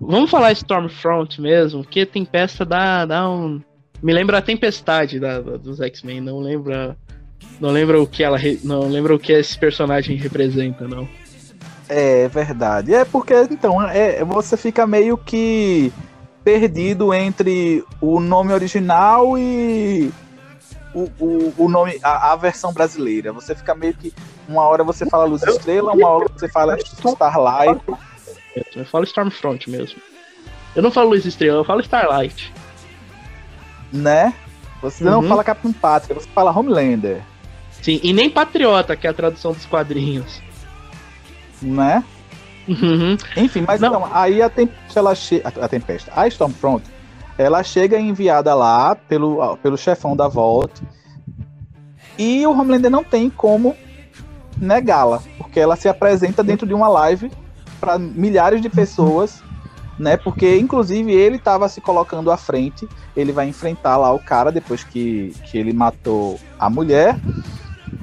[0.00, 3.60] Vamos falar Stormfront mesmo, que Tempesta dá, dá um.
[4.02, 6.96] Me lembra a tempestade da, da- dos X-Men, não lembra.
[7.60, 8.36] Não lembra o que ela.
[8.36, 11.08] re- Não lembra o que esse personagem representa, não.
[11.88, 12.92] É verdade.
[12.94, 15.92] É porque, então, é, você fica meio que
[16.42, 20.10] perdido entre o nome original e
[20.94, 23.32] o, o, o nome, a, a versão brasileira.
[23.32, 24.12] Você fica meio que.
[24.48, 27.80] Uma hora você fala Luz Estrela, uma hora você fala Starlight.
[28.76, 29.98] Eu falo Stormfront mesmo.
[30.76, 32.52] Eu não falo Luz Estrela, eu falo Starlight.
[33.92, 34.34] né?
[34.82, 35.28] Você não Uhum.
[35.28, 37.22] fala Capitão Pátria, você fala Homelander,
[37.80, 40.42] Sim, e nem Patriota, que é a tradução dos quadrinhos.
[41.62, 42.02] né?
[42.68, 43.16] Uhum.
[43.36, 43.88] Enfim, mas Não.
[43.88, 45.40] então, aí a, tempesta, ela che...
[45.44, 46.84] a, a Tempesta, a Stormfront,
[47.38, 50.82] ela chega enviada lá pelo, pelo chefão da Vault
[52.18, 53.76] e o Homelander não tem como
[54.58, 57.30] negá-la, porque ela se apresenta dentro de uma live
[57.80, 59.42] para milhares de pessoas,
[59.98, 60.16] né?
[60.16, 64.82] Porque inclusive ele estava se colocando à frente, ele vai enfrentar lá o cara depois
[64.82, 67.16] que, que ele matou a mulher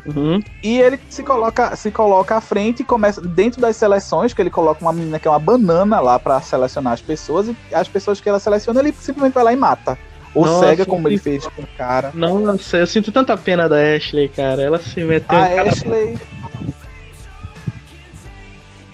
[0.06, 0.42] Uhum.
[0.64, 4.50] e ele se coloca, se coloca à frente e começa dentro das seleções, que ele
[4.50, 8.20] coloca uma menina que é uma banana lá pra selecionar as pessoas, e as pessoas
[8.20, 9.98] que ela seleciona, ele simplesmente vai lá e mata.
[10.34, 12.12] Ou Nossa, cega, como ele fez com o cara.
[12.14, 14.62] Nossa, eu sinto tanta pena da Ashley, cara.
[14.62, 16.18] Ela se meteu A Ashley.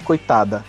[0.08, 0.64] Coitada.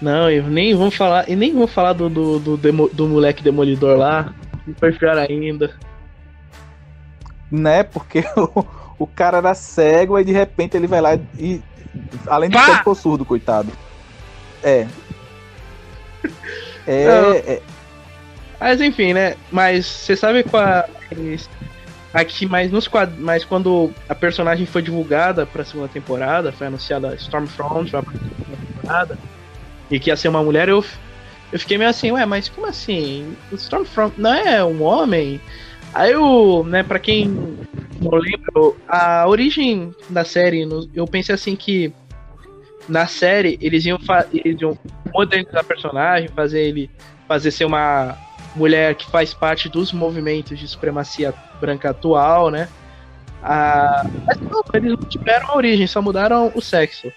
[0.00, 1.28] Não, eu nem vou falar.
[1.28, 4.32] E nem vou falar do, do, do, demo- do moleque demolidor lá.
[4.64, 5.74] que foi pior ainda.
[7.50, 7.82] Né?
[7.82, 8.64] Porque o,
[8.96, 11.60] o cara era cego e de repente ele vai lá e.
[12.28, 12.64] Além de Pá!
[12.66, 13.72] ser ficou surdo, coitado.
[14.62, 14.86] É.
[16.84, 17.32] É, Não.
[17.32, 17.62] é-
[18.58, 19.36] Mas enfim, né?
[19.52, 20.84] Mas você sabe qual é
[22.12, 23.12] aqui, mas nos quad...
[23.18, 28.56] mas quando a personagem foi divulgada pra segunda temporada, foi anunciada a Stormfront pra segunda
[28.66, 29.18] temporada,
[29.90, 30.84] e que ia ser uma mulher, eu,
[31.52, 33.36] eu fiquei meio assim, ué, mas como assim?
[33.50, 35.40] O Stormfront não é um homem?
[35.94, 37.28] Aí eu, né, pra quem
[38.00, 41.92] não lembra, a origem da série, eu pensei assim que
[42.88, 43.98] na série eles iam,
[44.32, 44.76] eles iam
[45.14, 46.90] modernizar a personagem, fazer ele
[47.28, 48.16] fazer ser uma
[48.54, 52.68] mulher que faz parte dos movimentos de supremacia branca atual, né?
[53.42, 57.12] Ah, mas não, eles não tiveram a origem, só mudaram o sexo.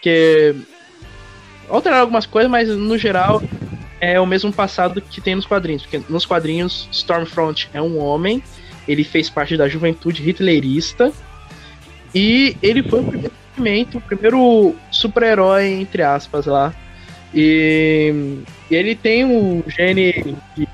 [0.00, 0.54] Que
[1.68, 3.42] alteraram algumas coisas, mas no geral
[4.00, 5.82] é o mesmo passado que tem nos quadrinhos.
[5.82, 8.42] Porque nos quadrinhos, Stormfront é um homem,
[8.88, 11.12] ele fez parte da juventude hitlerista
[12.14, 13.30] e ele foi o primeiro
[13.94, 16.74] o primeiro super-herói, entre aspas, lá.
[17.34, 20.12] E, e ele tem o gene.
[20.54, 20.68] Que,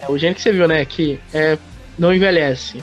[0.00, 0.84] é o gene que você viu, né?
[0.84, 1.58] Que é,
[1.98, 2.82] não envelhece.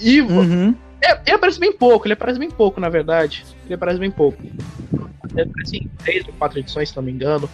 [0.00, 0.74] E Uhum.
[1.02, 3.44] é, ele aparece bem pouco, ele aparece bem pouco, na verdade.
[3.64, 4.42] Ele aparece bem pouco.
[4.42, 7.48] Ele aparece em três ou quatro edições, se não me engano.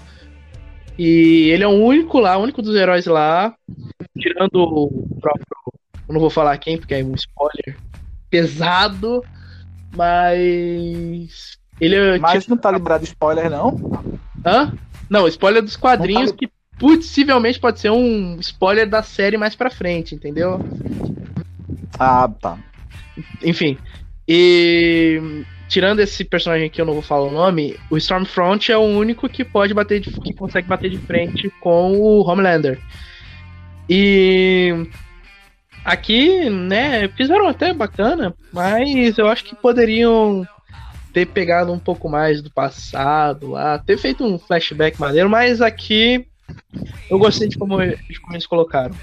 [0.99, 3.55] E ele é o único lá, o único dos heróis lá,
[4.18, 5.47] tirando o próprio.
[6.09, 7.77] Eu não vou falar quem, porque é um spoiler
[8.29, 9.23] pesado,
[9.95, 11.59] mas.
[11.81, 12.18] Ele é.
[12.18, 13.77] Mas não tá liberado spoiler, não?
[14.45, 14.72] Hã?
[15.09, 19.70] Não, spoiler dos quadrinhos tá- que possivelmente pode ser um spoiler da série mais pra
[19.70, 20.61] frente, entendeu?
[21.99, 22.59] Ah, tá.
[23.43, 23.78] Enfim.
[24.26, 28.80] E tirando esse personagem que eu não vou falar o nome, o Stormfront é o
[28.80, 32.78] único que pode bater de, que consegue bater de frente com o Homelander.
[33.88, 34.86] E
[35.84, 40.47] aqui, né, fizeram até bacana, mas eu acho que poderiam
[41.13, 46.27] ter pegado um pouco mais do passado lá, ter feito um flashback maneiro, mas aqui
[47.11, 48.95] eu gostei de como, de como eles colocaram.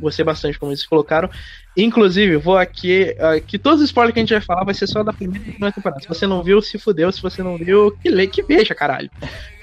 [0.00, 1.28] Gostei bastante de como eles colocaram.
[1.76, 3.14] Inclusive, vou aqui.
[3.46, 5.52] Que todos os spoilers que a gente vai falar vai ser só da primeira e
[5.52, 6.00] segunda temporada.
[6.00, 7.12] Se você não viu, se fudeu.
[7.12, 9.10] Se você não viu, que lê, que veja, caralho.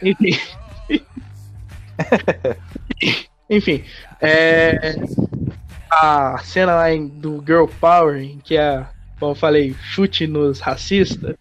[0.02, 0.38] Enfim.
[3.50, 3.84] Enfim.
[4.22, 4.96] É,
[5.92, 8.86] a cena lá do Girl Power, que é,
[9.20, 11.36] como eu falei, chute nos racistas.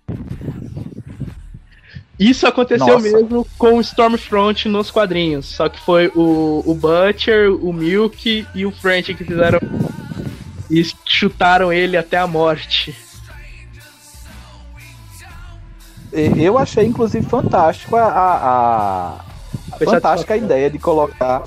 [2.19, 3.09] Isso aconteceu Nossa.
[3.11, 5.47] mesmo com o Stormfront nos quadrinhos.
[5.47, 9.61] Só que foi o, o Butcher, o Milk e o French que fizeram.
[10.69, 12.95] E chutaram ele até a morte.
[16.13, 19.25] Eu achei, inclusive, fantástico a, a, a-
[19.85, 21.45] fantástica a ideia de colocar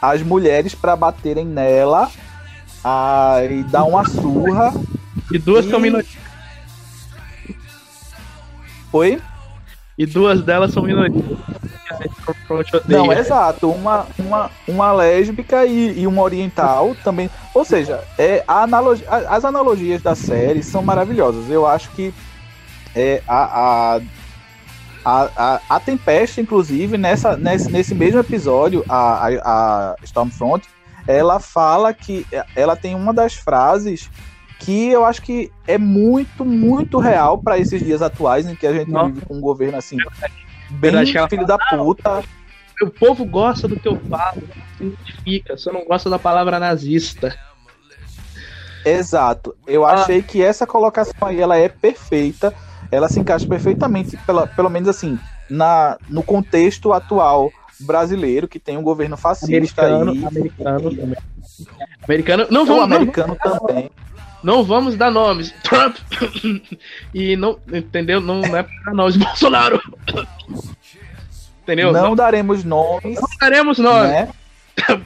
[0.00, 2.10] as mulheres para baterem nela
[2.84, 4.72] ah, e dar uma surra.
[5.30, 6.16] E duas são minorias.
[8.90, 9.20] Foi?
[9.98, 11.24] E duas delas são minorias.
[12.88, 13.70] Não, exato.
[13.70, 17.30] Uma, uma, uma lésbica e, e uma oriental também.
[17.54, 21.48] Ou seja, é, a analogi- a- as analogias da série são maravilhosas.
[21.50, 22.12] Eu acho que
[22.94, 24.00] é, a, a,
[25.04, 29.28] a, a, a Tempesta, inclusive, nessa, nesse, nesse mesmo episódio, a, a,
[29.92, 30.66] a Stormfront,
[31.06, 34.10] ela fala que ela tem uma das frases
[34.58, 38.72] que eu acho que é muito, muito real para esses dias atuais em que a
[38.72, 39.06] gente Nossa.
[39.12, 39.96] vive com um governo assim,
[40.70, 40.92] bem
[41.28, 42.22] filho da puta.
[42.82, 44.42] O povo gosta do que eu falo,
[44.76, 47.34] se identifica, só não gosta da palavra nazista.
[48.84, 49.54] Exato.
[49.66, 49.94] Eu Ah.
[49.94, 52.54] achei que essa colocação aí ela é perfeita.
[52.90, 55.18] Ela se encaixa perfeitamente, pela, pelo menos assim,
[55.50, 57.50] na, no contexto atual
[57.80, 60.24] brasileiro, que tem um governo fascista Americano, aí.
[60.24, 61.16] americano também.
[62.06, 63.90] Americano, não O vamos, não, americano também.
[64.46, 65.52] Não vamos dar nomes.
[65.64, 65.96] Trump!
[67.12, 68.20] e não, entendeu?
[68.20, 69.16] Não, não é pra nomes.
[69.18, 69.82] Bolsonaro!
[71.64, 71.92] entendeu?
[71.92, 74.10] Não, Não, daremos nomes, daremos nomes.
[74.12, 74.28] né?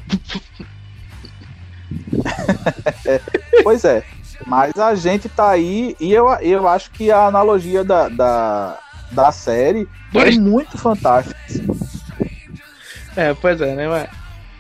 [3.64, 4.04] pois é.
[4.46, 8.78] Mas a gente tá aí e eu, eu acho que a analogia da, da,
[9.10, 11.38] da série Dois- é muito fantástica.
[13.16, 13.88] É, pois é, né?
[13.88, 14.08] Mas,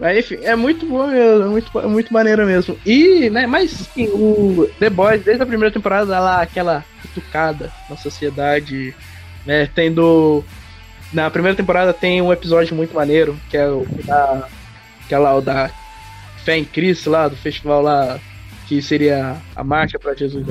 [0.00, 2.76] mas enfim, é muito bom mesmo, é muito, é muito maneiro mesmo.
[2.86, 7.70] E, né, mas sim, o The Boys, desde a primeira temporada, dá lá aquela cutucada
[7.88, 8.94] na sociedade,
[9.46, 9.68] né?
[9.74, 10.44] Tendo.
[11.12, 14.48] Na primeira temporada tem um episódio muito maneiro, que é o da.
[15.08, 15.68] Que é lá o da
[16.44, 18.18] Fé em Cristo lá, do festival lá,
[18.68, 20.46] que seria a marcha pra Jesus.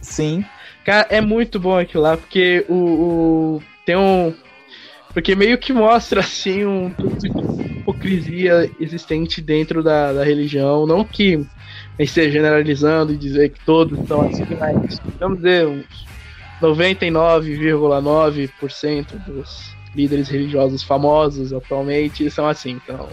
[0.00, 0.44] Sim.
[0.84, 4.34] Cara, é muito bom aquilo lá, porque o, o- tem um.
[5.12, 7.28] Porque meio que mostra, assim, um tanto de
[7.78, 10.86] hipocrisia existente dentro da, da religião.
[10.86, 11.44] Não que
[11.98, 16.06] a esteja generalizando e dizer que todos são assim, mas vamos dizer, uns
[16.60, 23.08] 99,9% dos líderes religiosos famosos atualmente são assim, então.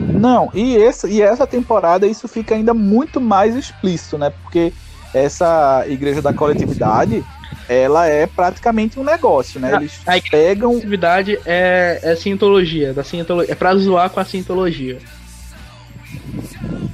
[0.00, 4.30] Não, e, esse, e essa temporada isso fica ainda muito mais explícito, né?
[4.30, 4.72] Porque
[5.12, 7.22] essa igreja da coletividade,
[7.68, 9.74] ela é praticamente um negócio, né?
[9.74, 10.70] Eles a pegam.
[10.70, 14.98] coletividade é, é cientologia, da cientologia, é pra zoar com a cientologia.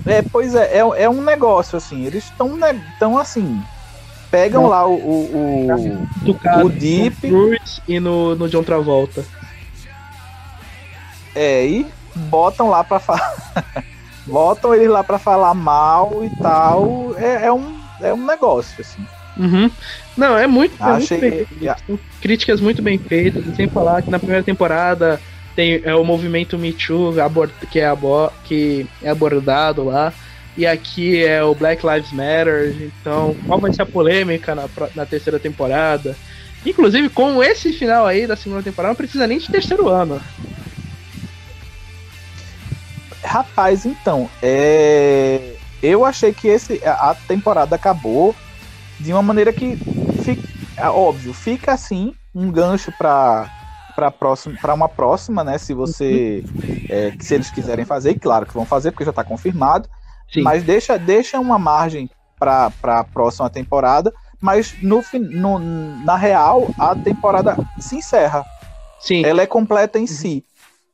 [0.06, 2.04] É, pois é, é, é um negócio, assim.
[2.04, 2.58] Eles estão
[2.98, 3.60] tão assim.
[4.30, 4.94] Pegam lá o.
[4.94, 7.28] o, o, Educado o Deep.
[7.28, 7.56] no
[7.88, 9.24] e no, no John Travolta.
[11.34, 13.36] É, e botam lá pra falar.
[14.26, 17.14] botam eles lá pra falar mal e tal.
[17.16, 19.04] É, é, um, é um negócio, assim.
[19.36, 19.70] Uhum.
[20.16, 22.00] Não, é muito, é muito bem feito.
[22.20, 25.20] Críticas muito bem feitas, sem falar que na primeira temporada
[25.56, 27.14] tem é, o movimento Me Too
[27.70, 30.12] que, é abo- que é abordado lá.
[30.56, 32.76] E aqui é o Black Lives Matter.
[33.00, 36.16] Então, qual vai ser a polêmica na, na terceira temporada?
[36.66, 40.20] Inclusive, com esse final aí da segunda temporada, não precisa nem de terceiro ano.
[43.24, 45.54] Rapaz, então, é...
[45.82, 48.34] eu achei que esse, a temporada acabou
[49.00, 49.76] de uma maneira que,
[50.22, 50.42] fica,
[50.76, 53.50] é óbvio, fica assim um gancho para
[53.94, 55.58] para próxima, para uma próxima, né?
[55.58, 56.44] Se você,
[56.88, 59.88] é, se eles quiserem fazer, e claro que vão fazer porque já está confirmado.
[60.32, 60.42] Sim.
[60.42, 64.12] Mas deixa, deixa uma margem para a próxima temporada.
[64.40, 65.58] Mas no, no,
[66.04, 68.44] na real, a temporada se encerra.
[69.00, 69.24] Sim.
[69.24, 70.44] Ela é completa em si.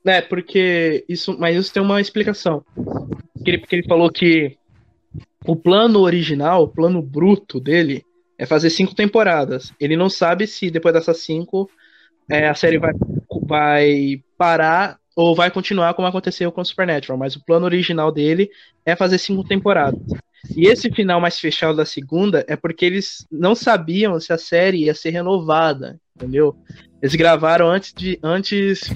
[0.05, 2.65] É, porque isso, mas isso tem uma explicação.
[2.75, 4.57] Porque ele, porque ele falou que
[5.47, 8.05] o plano original, o plano bruto dele,
[8.39, 9.73] é fazer cinco temporadas.
[9.81, 11.71] Ele não sabe se depois dessas cinco
[12.29, 12.93] é, a série vai,
[13.47, 17.17] vai parar ou vai continuar como aconteceu com o Supernatural.
[17.17, 18.51] Mas o plano original dele
[18.85, 20.01] é fazer cinco temporadas.
[20.55, 24.85] E esse final mais fechado da segunda é porque eles não sabiam se a série
[24.85, 26.55] ia ser renovada, entendeu?
[27.01, 28.95] Eles gravaram antes de, antes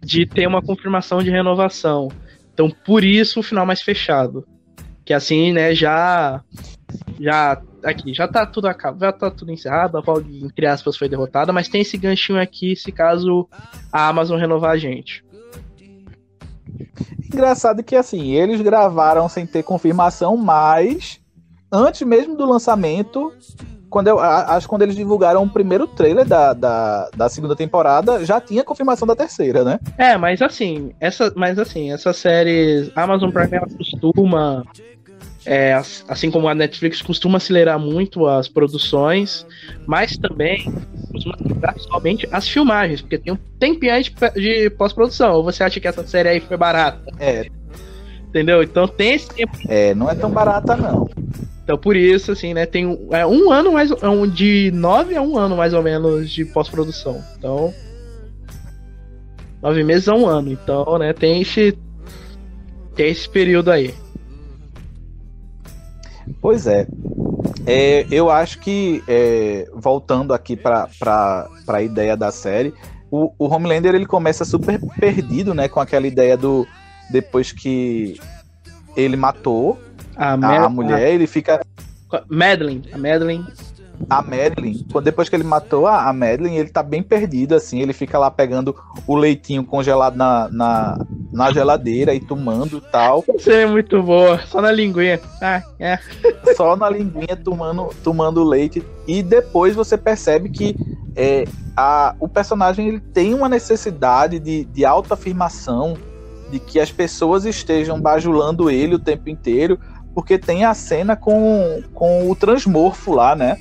[0.00, 2.08] de ter uma confirmação de renovação.
[2.52, 4.46] Então, por isso o final mais fechado.
[5.08, 6.42] Que assim, né, já
[7.18, 11.08] já aqui, já tá tudo acabado, já tá tudo encerrado, a Valve, entre aspas, foi
[11.08, 13.48] derrotada, mas tem esse ganchinho aqui se caso
[13.90, 15.24] a Amazon renovar a gente.
[17.24, 21.18] Engraçado que assim, eles gravaram sem ter confirmação, mas
[21.72, 23.32] antes mesmo do lançamento,
[23.88, 28.24] quando eu acho que quando eles divulgaram o primeiro trailer da, da, da segunda temporada,
[28.26, 29.78] já tinha confirmação da terceira, né?
[29.96, 34.64] É, mas assim, essa, mas assim, essas séries, Amazon Prime ela costuma
[35.48, 39.46] é, as- assim como a Netflix costuma acelerar muito as produções,
[39.86, 40.70] mas também
[41.10, 45.32] costuma acelerar somente as filmagens, porque tem um tempinho aí de, de pós-produção.
[45.36, 47.00] Ou você acha que essa série aí foi barata?
[47.18, 47.48] É,
[48.28, 48.62] Entendeu?
[48.62, 49.56] Então tem esse tempo.
[49.68, 51.08] é não é tão barata, não.
[51.64, 52.66] Então por isso, assim, né?
[52.66, 53.90] Tem um, é, um ano mais.
[53.90, 57.24] é um, de nove a um ano mais ou menos de pós-produção.
[57.38, 57.72] Então.
[59.62, 60.52] Nove meses a um ano.
[60.52, 61.76] Então, né, tem esse.
[62.94, 63.94] Tem esse período aí.
[66.40, 66.86] Pois é.
[67.66, 70.88] É, eu acho que, é, voltando aqui para
[71.66, 72.72] a ideia da série,
[73.10, 75.68] o, o Homelander ele começa super perdido, né?
[75.68, 76.66] Com aquela ideia do.
[77.10, 78.20] Depois que
[78.94, 79.78] ele matou
[80.16, 81.64] A, a, mulher, ele fica.
[82.28, 82.88] Madeline.
[82.92, 83.46] A Madeline.
[84.08, 87.80] A Madeline, quando- depois que ele matou a, a Madeline, ele tá bem perdido, assim.
[87.80, 88.74] Ele fica lá pegando
[89.06, 93.24] o leitinho congelado na, na, na geladeira e tomando e tal.
[93.26, 94.40] Você é muito boa.
[94.46, 95.20] Só na linguinha.
[95.42, 95.98] Ah, é.
[96.56, 98.82] só na linguinha tomando, tomando leite.
[99.06, 100.76] E depois você percebe que
[101.16, 101.44] é,
[101.76, 105.96] a, o personagem ele tem uma necessidade de, de autoafirmação,
[106.50, 109.78] de que as pessoas estejam bajulando ele o tempo inteiro,
[110.14, 113.56] porque tem a cena com, com o transmorfo lá, né?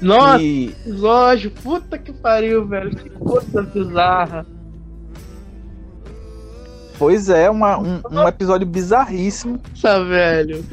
[0.00, 1.50] Nossa, E episódio.
[1.50, 2.94] Puta que pariu, velho.
[2.94, 4.46] Que coisa bizarra.
[6.98, 9.60] pois é, uma, um, um episódio bizarríssimo.
[9.70, 10.64] Nossa, velho.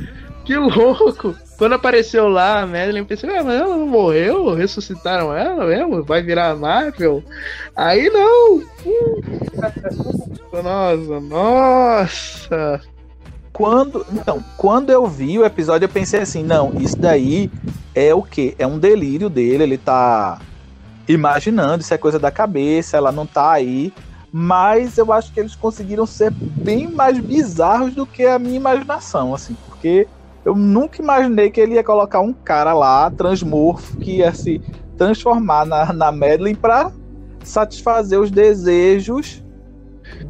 [0.46, 1.36] Que louco.
[1.58, 4.54] Quando apareceu lá a Madeline, pensei, ah, mas ela não morreu?
[4.54, 6.04] Ressuscitaram ela mesmo?
[6.04, 7.24] Vai virar a Marvel?
[7.76, 8.60] Aí não!
[8.84, 9.74] Puta,
[10.62, 12.82] Nossa, nossa!
[13.54, 17.52] Quando, então, quando eu vi o episódio, eu pensei assim, não, isso daí
[17.94, 18.56] é o quê?
[18.58, 20.42] É um delírio dele, ele tá
[21.08, 23.94] imaginando, isso é coisa da cabeça, ela não tá aí.
[24.32, 29.36] Mas eu acho que eles conseguiram ser bem mais bizarros do que a minha imaginação,
[29.36, 30.08] assim, porque
[30.44, 34.60] eu nunca imaginei que ele ia colocar um cara lá, transmorfo, que ia se
[34.98, 36.92] transformar na, na Madeline pra
[37.44, 39.43] satisfazer os desejos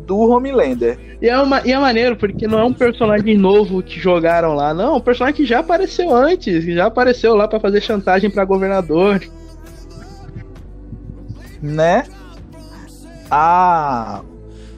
[0.06, 0.98] do Homelander.
[1.22, 4.74] E é, uma, e é maneiro, porque não é um personagem novo que jogaram lá,
[4.74, 4.96] não.
[4.96, 8.46] É um personagem que já apareceu antes, que já apareceu lá para fazer chantagem para
[8.46, 9.22] governador.
[11.62, 12.06] Né?
[13.32, 14.22] Ah.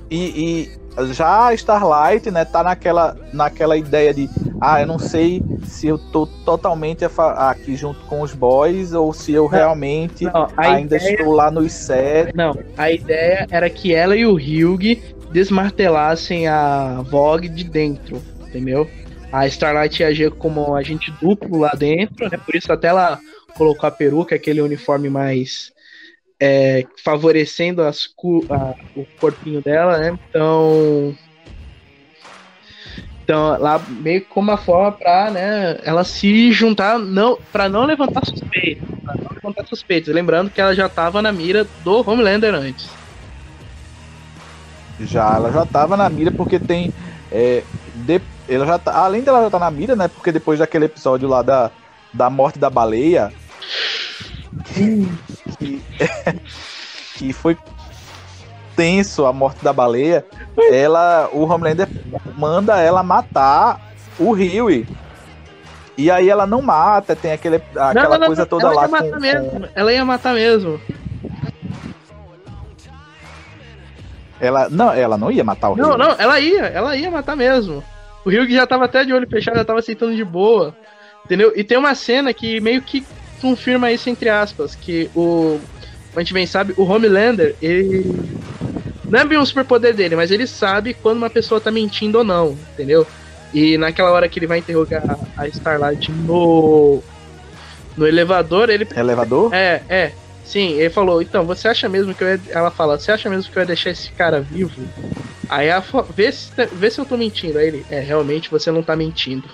[0.10, 4.30] E, e já a Starlight, né, tá naquela, naquela ideia de
[4.62, 7.06] ah, eu não sei se eu tô totalmente
[7.38, 11.16] aqui junto com os boys ou se eu realmente não, ainda ideia...
[11.16, 12.36] estou lá nos sete.
[12.36, 14.98] Não, a ideia era que ela e o Hugh
[15.36, 18.90] desmartelassem a Vogue de dentro, entendeu?
[19.34, 22.38] A Starlight ia agir como agente duplo lá dentro, né?
[22.38, 23.20] Por isso até ela
[23.58, 25.74] colocou a peruca, aquele uniforme mais
[26.40, 28.08] é, favorecendo as,
[28.50, 30.18] a, o corpinho dela, né?
[30.30, 31.14] Então
[33.26, 38.24] então, lá meio como uma forma para, né, ela se juntar não para não levantar
[38.24, 42.88] suspeitas, para não levantar suspeitas, lembrando que ela já estava na mira do Homelander antes.
[45.00, 46.94] Já, ela já estava na mira porque tem
[47.32, 50.86] é, de, ela já tá, além dela já tá na mira, né, porque depois daquele
[50.86, 51.70] episódio lá da,
[52.14, 53.34] da morte da baleia
[54.64, 55.12] que,
[55.58, 55.84] que,
[57.18, 57.58] que foi
[58.76, 60.26] tenso a morte da baleia,
[60.72, 61.88] ela, o Homelander
[62.38, 63.80] manda ela matar
[64.20, 64.86] o Huey.
[65.98, 68.82] E aí ela não mata, tem aquele, aquela não, coisa não, toda ela lá.
[68.84, 69.50] Ia matar com, mesmo.
[69.52, 69.68] Com...
[69.74, 70.82] Ela ia matar mesmo.
[74.40, 75.98] Ela não, ela não ia matar o Não, Hugh.
[75.98, 77.84] não, ela ia, ela ia matar mesmo.
[78.26, 80.76] O Hugh já tava até de olho fechado, já tava aceitando de boa.
[81.24, 81.54] Entendeu?
[81.56, 83.06] E tem uma cena que meio que
[83.42, 85.60] confirma isso entre aspas, que o
[86.16, 88.06] a gente bem sabe, o Homelander, ele
[89.04, 92.24] não é bem um superpoder dele, mas ele sabe quando uma pessoa tá mentindo ou
[92.24, 93.06] não, entendeu?
[93.54, 95.04] E naquela hora que ele vai interrogar
[95.38, 97.04] a Starlight no
[97.98, 99.54] no elevador, ele Elevador?
[99.54, 100.12] É, é.
[100.46, 102.42] Sim, ele falou, então, você acha mesmo que eu ia...
[102.50, 104.88] Ela fala, você acha mesmo que eu ia deixar esse cara vivo?
[105.50, 107.58] Aí ela fala, vê se, vê se eu tô mentindo.
[107.58, 109.50] Aí ele, é, realmente você não tá mentindo.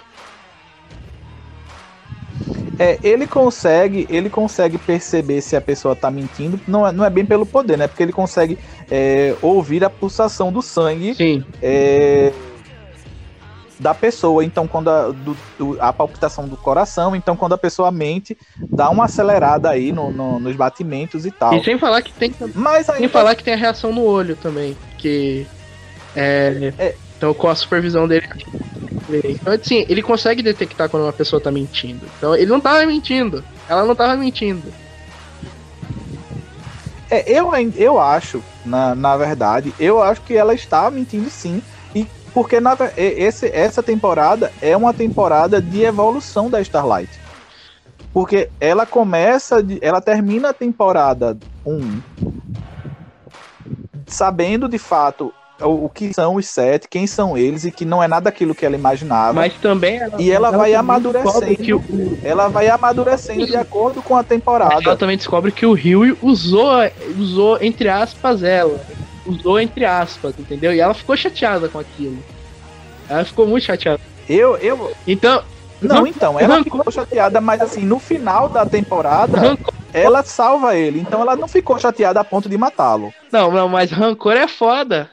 [2.77, 7.09] É, ele consegue, ele consegue perceber se a pessoa tá mentindo, não é, não é
[7.09, 7.87] bem pelo poder, né?
[7.87, 8.57] Porque ele consegue
[8.89, 11.15] é, ouvir a pulsação do sangue
[11.61, 12.33] é,
[13.81, 14.45] da pessoa.
[14.45, 18.37] Então, quando a, do, do, a palpitação do coração, então quando a pessoa mente,
[18.69, 21.53] dá uma acelerada aí no, no, nos batimentos e tal.
[21.55, 23.01] E sem falar que tem, Mas ainda...
[23.01, 25.47] sem falar que tem a reação no olho também, que
[26.15, 28.27] é, é então, com a supervisão dele.
[29.09, 32.05] Então, assim, ele consegue detectar quando uma pessoa tá mentindo.
[32.17, 33.43] Então, ele não tava mentindo.
[33.67, 34.73] Ela não tava mentindo.
[37.09, 41.61] É, eu, eu acho, na, na verdade, eu acho que ela está mentindo sim.
[42.33, 47.19] Porque na, esse, essa temporada é uma temporada de evolução da Starlight.
[48.13, 52.01] Porque ela começa, de, ela termina a temporada 1
[54.07, 58.01] sabendo de fato o, o, que são os sete, quem são eles e que não
[58.01, 59.33] é nada aquilo que ela imaginava.
[59.33, 61.55] Mas também ela, e ela, ela vai amadurecendo.
[61.55, 61.83] Que o,
[62.23, 64.81] ela vai amadurecendo de acordo com a temporada.
[64.83, 66.71] Ela também descobre que o Rio usou,
[67.17, 68.79] usou entre aspas ela,
[69.31, 70.73] usou entre aspas, entendeu?
[70.73, 72.17] E ela ficou chateada com aquilo.
[73.09, 73.99] Ela ficou muito chateada.
[74.27, 74.91] Eu, eu.
[75.07, 75.43] Então.
[75.81, 79.57] Não, então, ela ficou chateada, mas assim, no final da temporada,
[79.91, 80.99] ela salva ele.
[80.99, 83.11] Então ela não ficou chateada a ponto de matá-lo.
[83.31, 85.09] Não, não, mas rancor é foda.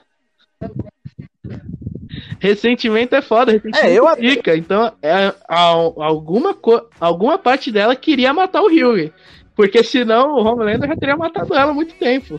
[2.39, 4.55] Ressentimento é foda, ressentimento é, eu fica.
[4.57, 6.55] Então, é, alguma,
[7.01, 9.11] alguma parte dela queria matar o Hugh.
[9.57, 12.39] Porque senão o Homelander já teria matado ela há muito tempo.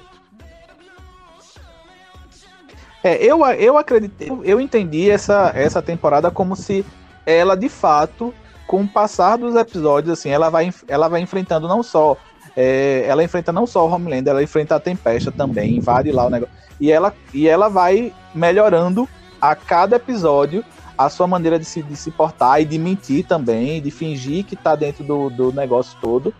[3.09, 6.85] É, eu, eu acreditei, eu entendi essa, essa temporada como se
[7.25, 8.31] ela de fato,
[8.67, 12.15] com o passar dos episódios, assim, ela vai, ela vai enfrentando não só.
[12.55, 16.29] É, ela enfrenta não só o Homelander, ela enfrenta a Tempesta também, invade lá o
[16.29, 16.53] negócio.
[16.79, 19.09] E ela, e ela vai melhorando
[19.41, 20.63] a cada episódio
[20.95, 24.55] a sua maneira de se, de se portar e de mentir também, de fingir que
[24.55, 26.33] tá dentro do, do negócio todo.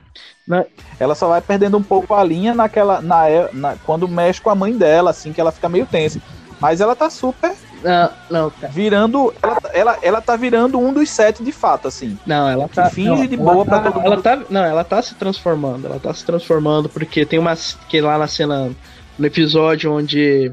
[0.45, 0.65] Né?
[0.99, 3.01] Ela só vai perdendo um pouco a linha naquela.
[3.01, 6.20] Na, na, quando mexe com a mãe dela, assim, que ela fica meio tensa.
[6.60, 7.53] Mas ela tá super.
[7.84, 8.74] Não, não, cara.
[8.74, 9.34] Virando.
[9.41, 12.18] Ela, ela, ela tá virando um dos sete de fato, assim.
[12.26, 12.89] Não, ela tá.
[12.89, 14.24] finge não, de boa tá, pra todo ela mundo.
[14.24, 15.88] Tá, não, ela tá se transformando.
[15.88, 17.78] Ela tá se transformando, porque tem umas.
[17.88, 18.72] Que lá na cena
[19.18, 20.51] no episódio onde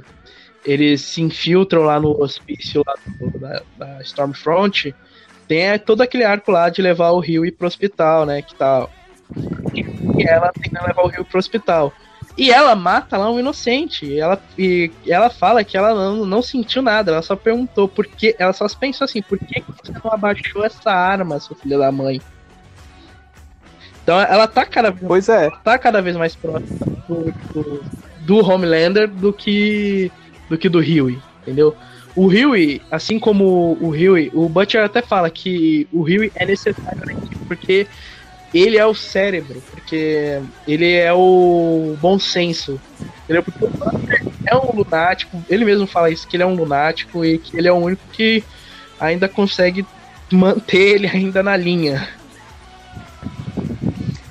[0.65, 4.93] eles se infiltram lá no hospício lá do, da, da, Stormfront,
[5.47, 8.43] tem é, todo aquele arco lá de levar o Rio pro hospital, né?
[8.43, 8.89] Que tá.
[9.77, 11.93] E ela tem que levar o Rio pro hospital.
[12.37, 14.05] E ela mata lá um inocente.
[14.05, 17.13] E ela, e ela fala que ela não, não sentiu nada.
[17.13, 18.37] Ela só perguntou por que.
[18.39, 22.21] Ela só pensou assim: por que você não abaixou essa arma, seu filho da mãe?
[24.03, 25.51] Então ela tá cada vez, pois é.
[25.65, 26.79] tá cada vez mais próxima
[27.09, 27.85] do, do
[28.27, 30.11] do Homelander do que
[30.51, 31.75] do que do Huey, entendeu?
[32.15, 37.03] O Huey, assim como o Huey, o Butcher até fala que o Huey é necessário
[37.05, 37.87] na equipe porque
[38.61, 42.81] ele é o cérebro, porque ele é o bom senso.
[43.29, 47.39] O Butcher é um lunático, ele mesmo fala isso, que ele é um lunático e
[47.39, 48.45] que ele é o único que
[49.01, 49.85] ainda consegue
[50.33, 52.09] manter ele ainda na linha.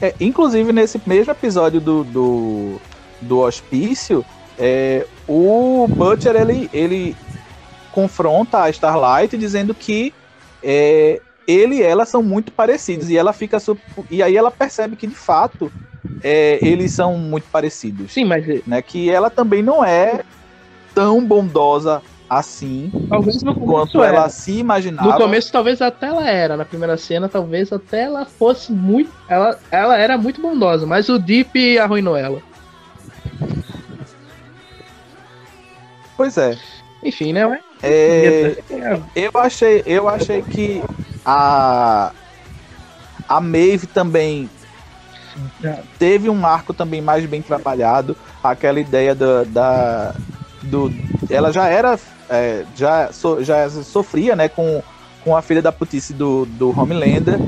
[0.02, 2.82] É, inclusive, nesse mesmo episódio do, do,
[3.22, 4.26] do hospício,
[4.58, 7.16] é, o Butcher ele, ele
[7.92, 10.14] confronta a Starlight dizendo que
[10.64, 13.58] é, ele e ela são muito parecidos e ela fica
[14.10, 15.72] e aí ela percebe que de fato
[16.24, 18.12] é, eles são muito parecidos.
[18.12, 20.22] Sim, mas né, que ela também não é
[20.94, 24.18] tão bondosa assim talvez no quanto era.
[24.18, 25.10] ela se imaginava.
[25.10, 29.60] No começo talvez até ela era, na primeira cena talvez até ela fosse muito, ela,
[29.70, 32.42] ela era muito bondosa, mas o Deep arruinou ela.
[36.18, 36.58] Pois é.
[37.04, 37.60] Enfim, né?
[37.84, 38.58] É,
[39.16, 40.82] eu achei, eu achei que
[41.26, 42.12] a
[43.28, 44.50] a Maeve também
[45.98, 50.16] teve um arco também mais bem trabalhado, aquela ideia da, da
[50.64, 50.92] do
[51.30, 52.00] ela já era
[52.30, 54.82] é, já, so, já sofria né, com,
[55.24, 57.40] com a filha da putice do, do Homelander,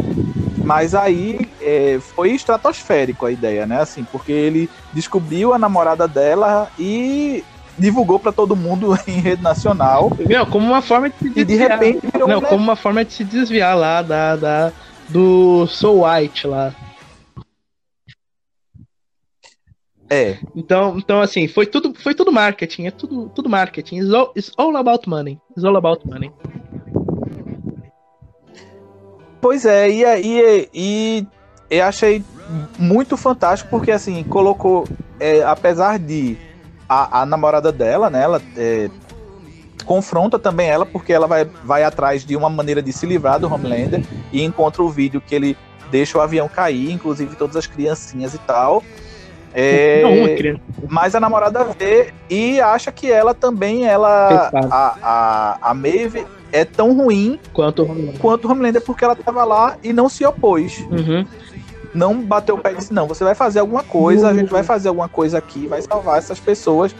[0.63, 3.81] mas aí é, foi estratosférico a ideia, né?
[3.81, 7.43] Assim, porque ele descobriu a namorada dela e
[7.77, 10.11] divulgou para todo mundo em rede nacional.
[10.27, 11.41] Meu, como uma forma de se desviar.
[11.41, 14.73] E de repente virou Não, como uma forma de se desviar lá da, da
[15.09, 16.73] do Soul White lá.
[20.09, 20.37] É.
[20.55, 23.97] Então, então assim, foi tudo, foi tudo marketing, é tudo, tudo marketing.
[23.97, 25.39] It's all, it's all about money.
[25.51, 26.31] It's all about money.
[29.41, 31.27] Pois é, e, e, e
[31.69, 32.23] eu achei
[32.79, 34.85] muito fantástico porque assim, colocou,
[35.19, 36.37] é, apesar de
[36.87, 38.89] a, a, namorada dela, né, ela é,
[39.85, 43.51] confronta também ela porque ela vai, vai atrás de uma maneira de se livrar do
[43.51, 45.57] Homelander e encontra o vídeo que ele
[45.89, 48.83] deixa o avião cair, inclusive todas as criancinhas e tal.
[49.53, 54.51] É, não, mas a namorada vê e acha que ela também, ela.
[54.53, 58.19] A, a, a Maeve é tão ruim quanto o Homelander.
[58.19, 60.79] quanto o Homelander porque ela tava lá e não se opôs.
[60.91, 61.25] Uhum.
[61.93, 64.31] Não bateu o pé e disse: Não, você vai fazer alguma coisa, uhum.
[64.31, 66.95] a gente vai fazer alguma coisa aqui, vai salvar essas pessoas.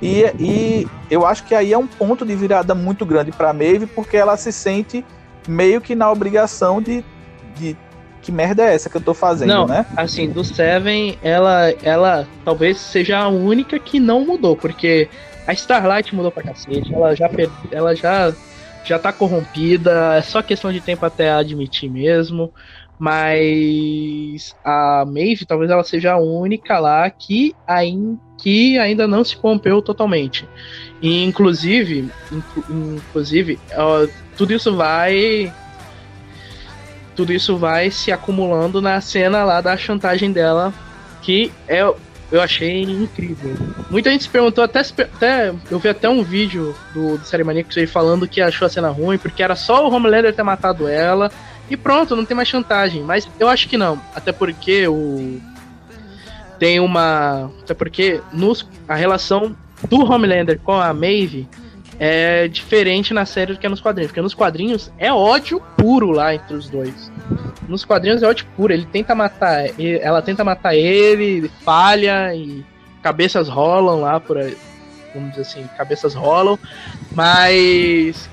[0.00, 3.86] E, e eu acho que aí é um ponto de virada muito grande para Maeve,
[3.86, 5.04] porque ela se sente
[5.46, 7.04] meio que na obrigação de,
[7.56, 7.76] de
[8.22, 9.84] que merda é essa que eu tô fazendo, não, né?
[9.96, 15.08] Assim, do Seven, ela, ela talvez seja a única que não mudou, porque
[15.46, 17.30] a Starlight mudou pra cacete, ela já,
[17.70, 18.32] ela já,
[18.82, 22.50] já tá corrompida, é só questão de tempo até admitir mesmo.
[22.98, 29.36] Mas a Maeve talvez ela seja a única lá que, ainda, que ainda não se
[29.36, 30.48] corrompeu totalmente.
[31.02, 32.08] E, inclusive,
[32.70, 35.52] inclusive, ó, tudo isso vai
[37.14, 40.74] tudo isso vai se acumulando na cena lá da chantagem dela,
[41.22, 43.54] que é, eu achei incrível.
[43.90, 47.76] Muita gente se perguntou, até, até eu vi até um vídeo do, do Série Maníacos
[47.76, 51.30] aí falando que achou a cena ruim, porque era só o Homelander ter matado ela,
[51.68, 53.02] e pronto, não tem mais chantagem.
[53.02, 55.40] Mas eu acho que não, até porque o.
[56.58, 57.50] Tem uma.
[57.62, 59.56] Até porque nos, a relação
[59.88, 61.48] do Homelander com a Maeve
[61.98, 64.10] é diferente na série do que é nos quadrinhos.
[64.10, 67.10] Porque nos quadrinhos é ódio puro lá entre os dois.
[67.68, 68.72] Nos quadrinhos é ódio puro.
[68.72, 69.64] Ele tenta matar.
[69.78, 72.64] Ela tenta matar ele, falha e
[73.02, 74.38] cabeças rolam lá por.
[75.14, 76.58] Vamos dizer assim, cabeças rolam.
[77.12, 78.28] Mas.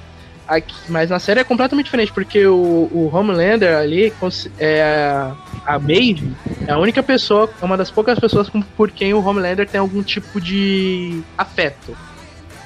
[0.53, 4.13] Aqui, mas na série é completamente diferente, porque o, o Homelander ali,
[4.59, 5.31] é,
[5.65, 6.35] a Maeve,
[6.67, 10.03] é a única pessoa, é uma das poucas pessoas por quem o Homelander tem algum
[10.03, 11.95] tipo de afeto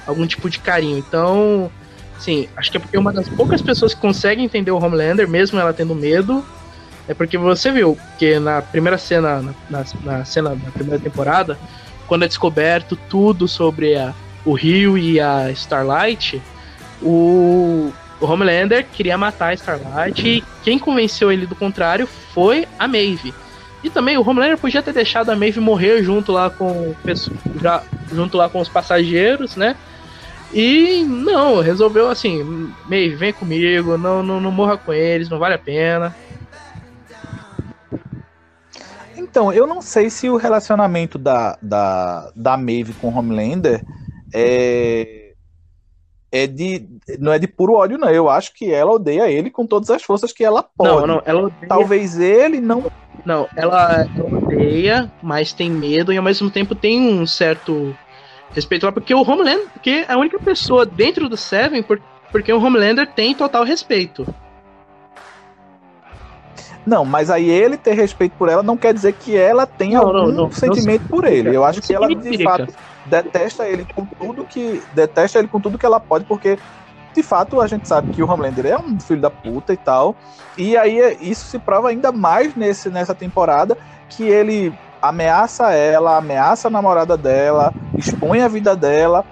[0.06, 0.98] algum tipo de carinho.
[0.98, 1.72] Então,
[2.20, 5.60] sim, acho que é porque uma das poucas pessoas que conseguem entender o Homelander, mesmo
[5.60, 6.46] ela tendo medo,
[7.08, 11.58] é porque você viu que na primeira cena, na, na cena da primeira temporada,
[12.08, 14.14] quando é descoberto tudo sobre a,
[14.44, 16.42] o Rio e a Starlight,
[17.02, 22.88] o, o Homelander queria matar a Starlight e quem convenceu ele do contrário foi a
[22.88, 23.34] Maeve.
[23.84, 26.96] E também o Homelander podia ter deixado a Maeve morrer junto lá com
[27.62, 29.76] já, junto lá com os passageiros, né?
[30.54, 35.56] E não, resolveu assim, meio, vem comigo, não, não, não morra com eles, não vale
[35.56, 36.16] a pena.
[39.18, 43.84] Então, eu não sei se o relacionamento da, da, da Maeve com Homelander
[44.34, 45.25] é,
[46.36, 46.86] é de
[47.18, 48.10] não é de puro ódio não.
[48.10, 51.08] Eu acho que ela odeia ele com todas as forças que ela pode.
[51.08, 51.68] Não, não, ela odeia.
[51.68, 52.84] Talvez ele não
[53.26, 57.96] Não, ela, odeia, mas tem medo e ao mesmo tempo tem um certo
[58.54, 62.52] respeito lá, porque o Homelander, porque é a única pessoa dentro do Seven, por- porque
[62.52, 64.26] o Homelander tem total respeito.
[66.86, 70.08] Não, mas aí ele ter respeito por ela não quer dizer que ela tenha Não,
[70.10, 71.56] algum não, sentimento não por ele.
[71.56, 72.68] Eu acho que ela de fato
[73.06, 76.58] detesta ele com tudo que detesta ele com tudo que ela pode, porque
[77.14, 80.16] de fato a gente sabe que o Homelander é um filho da puta e tal.
[80.58, 83.78] E aí é- isso se prova ainda mais nesse nessa temporada
[84.10, 89.24] que ele ameaça ela, ameaça a namorada dela, expõe a vida dela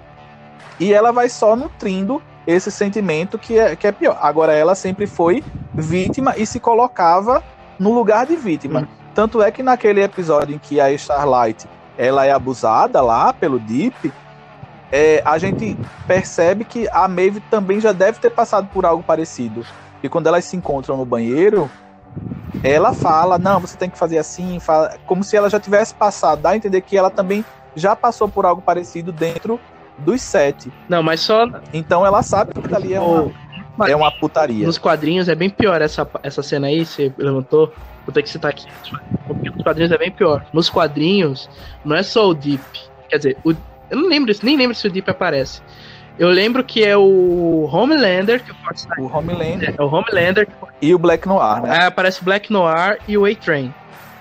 [0.78, 4.18] e ela vai só nutrindo esse sentimento que é, que é pior.
[4.20, 7.42] Agora ela sempre foi vítima e se colocava
[7.78, 8.80] no lugar de vítima.
[8.80, 8.86] Uhum.
[9.14, 11.66] Tanto é que naquele episódio em que a Starlight
[11.96, 14.12] ela é abusada lá pelo Deep,
[14.92, 15.76] é, a gente
[16.06, 19.64] percebe que a Maeve também já deve ter passado por algo parecido.
[20.02, 21.70] E quando elas se encontram no banheiro,
[22.62, 26.42] ela fala, não, você tem que fazer assim, fala, como se ela já tivesse passado,
[26.42, 29.58] dá a entender que ela também já passou por algo parecido dentro
[29.98, 30.72] dos sete.
[30.88, 33.32] Não, mas só Então ela sabe que ali é uma,
[33.88, 34.66] é uma putaria.
[34.66, 37.72] nos quadrinhos é bem pior essa, essa cena aí, você levantou.
[38.04, 38.66] Vou ter que citar aqui.
[39.26, 40.44] Porque nos quadrinhos é bem pior.
[40.52, 41.48] Nos quadrinhos,
[41.84, 42.62] não é só o Deep.
[43.08, 43.52] Quer dizer, o-
[43.90, 45.62] eu não lembro, nem lembro se o Deep aparece.
[46.18, 50.46] Eu lembro que é o Homelander, que pode O Homelander é o Homelander,
[50.80, 51.78] e o Black Noir, né?
[51.80, 53.74] Aí aparece Black Noir e o A-Train.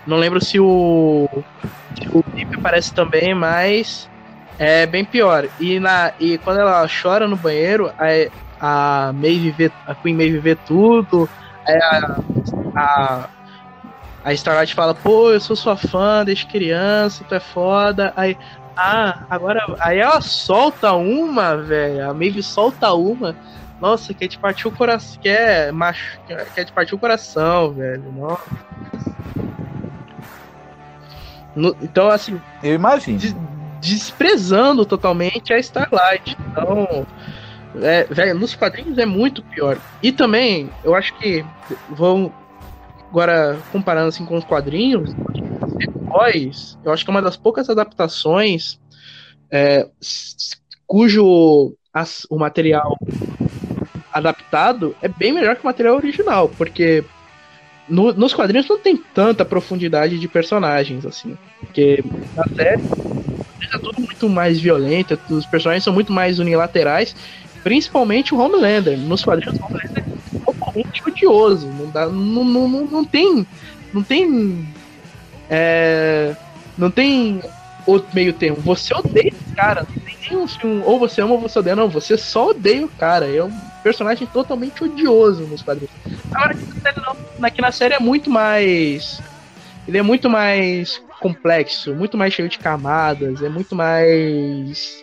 [0.08, 1.30] Não lembro se o,
[2.12, 4.10] o Deep aparece também, mas
[4.58, 5.48] é bem pior.
[5.60, 10.40] E, na, e quando ela chora no banheiro, a, a, Maeve vê, a Queen Maeve
[10.40, 11.30] vê tudo,
[11.68, 12.20] a,
[12.76, 13.30] a,
[14.24, 18.14] a Starlight fala, pô, eu sou sua fã desde criança, tu é foda.
[18.16, 18.38] Aí,
[18.78, 19.60] ah, agora.
[19.82, 22.10] Aí ela solta uma, velho.
[22.10, 23.38] A Maeve solta uma.
[23.80, 25.18] Nossa, quer te partir o coração.
[25.22, 28.12] Quer, macho, quer, te partir o coração, velho.
[28.14, 28.44] Nossa.
[31.56, 33.18] No- então, assim, Eu imagino.
[33.18, 33.36] des-
[33.80, 36.38] desprezando totalmente a Starlight.
[36.50, 37.06] Então,
[37.82, 39.78] é, velho, nos quadrinhos é muito pior.
[40.02, 41.44] E também, eu acho que
[41.90, 42.32] vão
[43.14, 45.16] agora comparando assim com os quadrinhos,
[46.84, 48.80] eu acho que é uma das poucas adaptações
[49.52, 49.90] é,
[50.88, 52.98] cujo as- o material
[54.12, 57.10] adaptado é bem melhor que o material original, porque
[57.88, 61.98] no- nos quadrinhos não tem tanta profundidade de personagens assim, porque
[62.36, 62.84] na série
[63.76, 67.16] é tudo muito mais violento, os personagens são muito mais unilaterais,
[67.64, 68.98] principalmente o Homelander.
[69.00, 70.23] Nos quadrinhos, o Homelander é
[70.74, 71.68] totalmente odioso.
[71.68, 73.46] Não, dá, não, não, não, não tem.
[73.94, 74.68] Não tem.
[75.50, 76.36] é,
[76.78, 77.42] não tem
[77.86, 78.58] outro meio termo.
[78.62, 79.84] Você odeia esse cara.
[79.84, 81.76] Não tem nenhum um, ou você ama ou você odeia.
[81.76, 83.28] Não, você só odeia o cara.
[83.28, 83.52] É um
[83.84, 85.94] personagem totalmente odioso nos quadrinhos.
[86.32, 87.46] Agora aqui na série, não.
[87.46, 89.22] Aqui na série é muito mais.
[89.88, 95.03] Ele é muito mais complexo, muito mais cheio de camadas, é muito mais.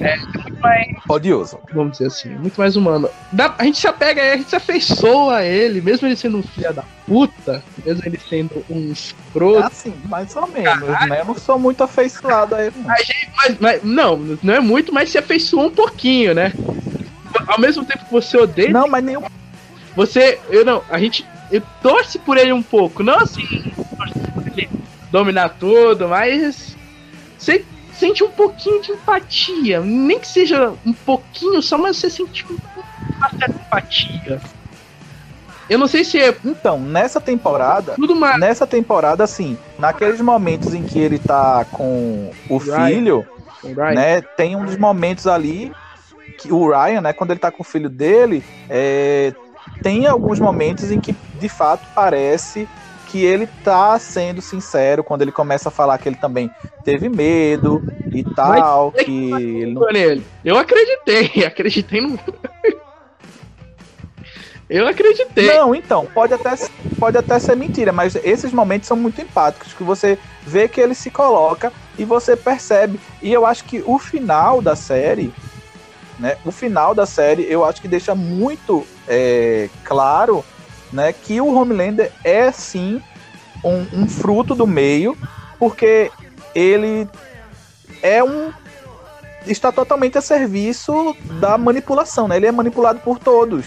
[0.00, 1.58] É, é muito mais, Odioso.
[1.72, 3.08] vamos dizer assim, muito mais humano.
[3.32, 6.16] Dá- a gente se apega a ele, a gente se afeiçoa a ele, mesmo ele
[6.16, 9.66] sendo um filho da puta, mesmo ele sendo um escroto.
[9.66, 11.20] Assim, mais ou menos, né?
[11.20, 12.76] Eu não sou muito afeiçoado a ele.
[12.78, 12.84] não.
[12.86, 16.54] Mas, mas- não, não é muito, mas se afeiçoa um pouquinho, né?
[17.46, 19.22] Ao mesmo tempo que você odeia, Não, mas nenhum.
[19.96, 23.42] Você, eu não, a gente, eu torce por ele um pouco, não assim,
[23.98, 24.70] torce por ele
[25.10, 26.76] dominar tudo, mas
[27.36, 27.64] você
[28.00, 33.30] sente um pouquinho de empatia, nem que seja um pouquinho só, mas você sente uma
[33.38, 34.40] certa empatia.
[35.68, 37.94] Eu não sei se é Então, nessa temporada.
[37.94, 38.40] tudo mais.
[38.40, 42.86] Nessa temporada, assim, naqueles momentos em que ele tá com o Ryan.
[42.88, 43.26] filho,
[43.62, 43.94] Right?
[43.94, 44.22] né?
[44.22, 45.70] Tem um dos momentos ali
[46.38, 49.32] que o Ryan, né, quando ele tá com o filho dele, é,
[49.82, 52.66] tem alguns momentos em que de fato parece
[53.10, 56.50] que ele tá sendo sincero quando ele começa a falar que ele também
[56.84, 57.82] teve medo
[58.12, 59.82] e tal, é que ele não.
[60.44, 62.18] Eu acreditei, acreditei no.
[64.68, 65.46] Eu acreditei.
[65.48, 66.54] Não, então, pode até,
[66.96, 70.94] pode até ser mentira, mas esses momentos são muito empáticos, que você vê que ele
[70.94, 73.00] se coloca e você percebe.
[73.20, 75.34] E eu acho que o final da série,
[76.20, 76.36] né?
[76.44, 80.44] O final da série, eu acho que deixa muito é, claro
[80.92, 83.02] né, que o Homelander é sim
[83.64, 85.16] um, um fruto do meio,
[85.58, 86.10] porque
[86.54, 87.08] ele
[88.02, 88.52] é um.
[89.46, 92.36] está totalmente a serviço da manipulação, né?
[92.36, 93.66] Ele é manipulado por todos.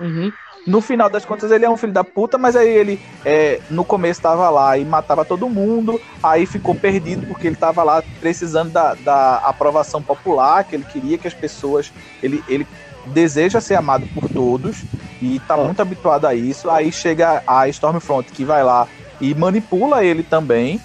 [0.00, 0.32] Uhum.
[0.66, 3.84] no final das contas ele é um filho da puta, mas aí ele é, no
[3.84, 8.72] começo tava lá e matava todo mundo, aí ficou perdido porque ele tava lá precisando
[8.72, 11.92] da, da aprovação popular, que ele queria que as pessoas.
[12.20, 12.66] Ele, ele
[13.06, 14.82] deseja ser amado por todos
[15.20, 16.70] e tá muito habituado a isso.
[16.70, 18.86] Aí chega a Stormfront que vai lá
[19.20, 20.80] e manipula ele também.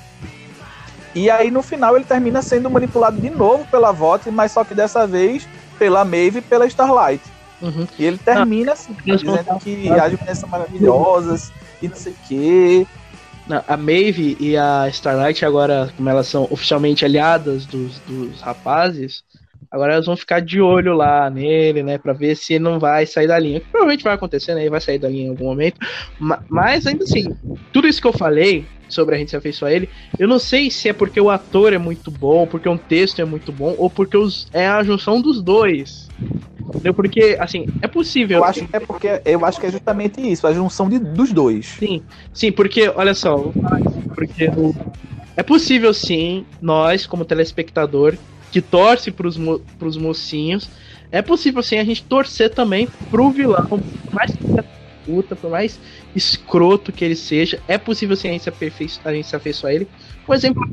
[1.16, 4.76] E aí no final ele termina sendo manipulado de novo pela VOT, mas só que
[4.76, 5.48] dessa vez
[5.78, 7.24] pela Maeve e pela Starlight.
[7.62, 7.88] Uhum.
[7.98, 11.52] E ele termina assim, dizendo que as meninas são maravilhosas
[11.82, 12.88] e não sei o quê.
[13.68, 19.24] A Maeve e a Starlight, agora, como elas são oficialmente aliadas dos, dos rapazes,
[19.72, 21.98] agora elas vão ficar de olho lá nele, né?
[21.98, 23.62] Pra ver se ele não vai sair da linha.
[23.72, 24.62] Provavelmente vai acontecer, né?
[24.62, 25.78] Ele vai sair da linha em algum momento.
[26.50, 27.30] Mas ainda assim,
[27.72, 30.72] tudo isso que eu falei sobre a gente se afeiçoar a ele, eu não sei
[30.72, 33.88] se é porque o ator é muito bom, porque o texto é muito bom, ou
[33.90, 36.10] porque os, é a junção dos dois.
[36.58, 36.94] Entendeu?
[36.94, 38.40] Porque, assim, é possível.
[38.40, 41.32] Eu acho que é porque eu acho que é justamente isso, a junção de, dos
[41.32, 41.68] dois.
[41.68, 42.02] Sim,
[42.34, 43.52] sim, porque, olha só,
[44.16, 44.50] porque
[45.36, 48.16] é possível sim, nós, como telespectador,
[48.52, 50.70] que torce pros, mo pros mocinhos,
[51.12, 53.82] é possível sim a gente torcer também pro vilão, por
[54.14, 54.32] mais
[55.06, 55.80] puta, por mais
[56.16, 59.76] escroto que ele seja, é possível sim a gente se, a gente se afeiçoar a
[59.76, 59.88] ele.
[60.26, 60.70] Por exemplo,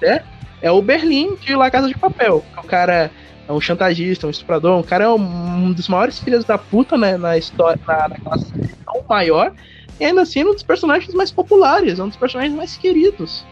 [0.00, 0.22] é,
[0.62, 2.44] é o Berlim de La Casa de Papel.
[2.56, 3.10] O cara
[3.46, 7.16] é um chantagista, um estuprador, um cara é um, dos maiores filhos da puta né,
[7.16, 9.52] na história, na, naquela série tão maior,
[10.00, 13.44] e ainda assim é um dos personagens mais populares, é um dos personagens mais queridos.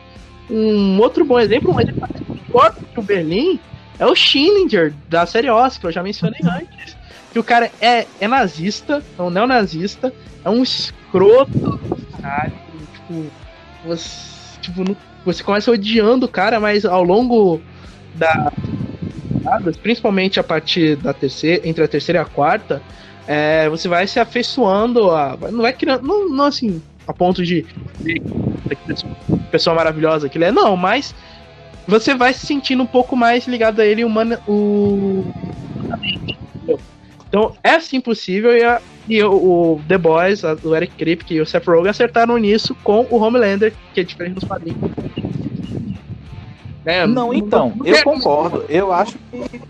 [0.49, 2.07] Um outro bom exemplo, um exemplo
[2.57, 3.61] forte que o Berlim
[3.99, 6.97] é o Schillinger, da série Oscar, que eu já mencionei antes.
[7.31, 10.11] Que o cara é, é nazista, é um neonazista,
[10.43, 11.79] é um escroto,
[12.19, 12.55] caralho,
[12.95, 13.27] tipo,
[13.85, 17.61] você, tipo, você começa odiando o cara, mas ao longo
[18.15, 18.51] da,
[19.83, 22.81] principalmente a partir da terceira, entre a terceira e a quarta,
[23.27, 25.37] é, você vai se afeiçoando a.
[25.51, 26.07] Não vai criando.
[26.07, 27.67] Não, não assim, a ponto de.
[28.01, 28.23] de
[29.51, 31.15] pessoa maravilhosa que ele é, não, mas
[31.87, 34.39] você vai se sentindo um pouco mais ligado a ele humano.
[34.49, 35.25] O...
[37.29, 41.35] Então é sim possível e, a, e o, o, The Boys, a, o Eric Kripke
[41.35, 44.79] e o Seth Rogen acertaram nisso com o Homelander, que é diferente dos quadrinhos.
[46.85, 48.65] É, não, então, eu concordo.
[48.69, 49.61] Eu acho que.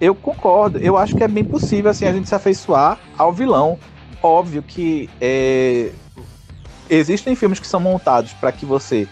[0.00, 0.78] Eu concordo.
[0.78, 3.78] Eu acho que é bem possível assim, a gente se afeiçoar ao vilão.
[4.22, 5.90] Óbvio que é,
[6.90, 9.08] existem filmes que são montados para que você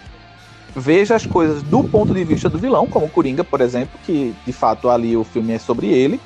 [0.77, 4.53] veja as coisas do ponto de vista do vilão, como Coringa, por exemplo, que de
[4.53, 6.21] fato ali o filme é sobre ele.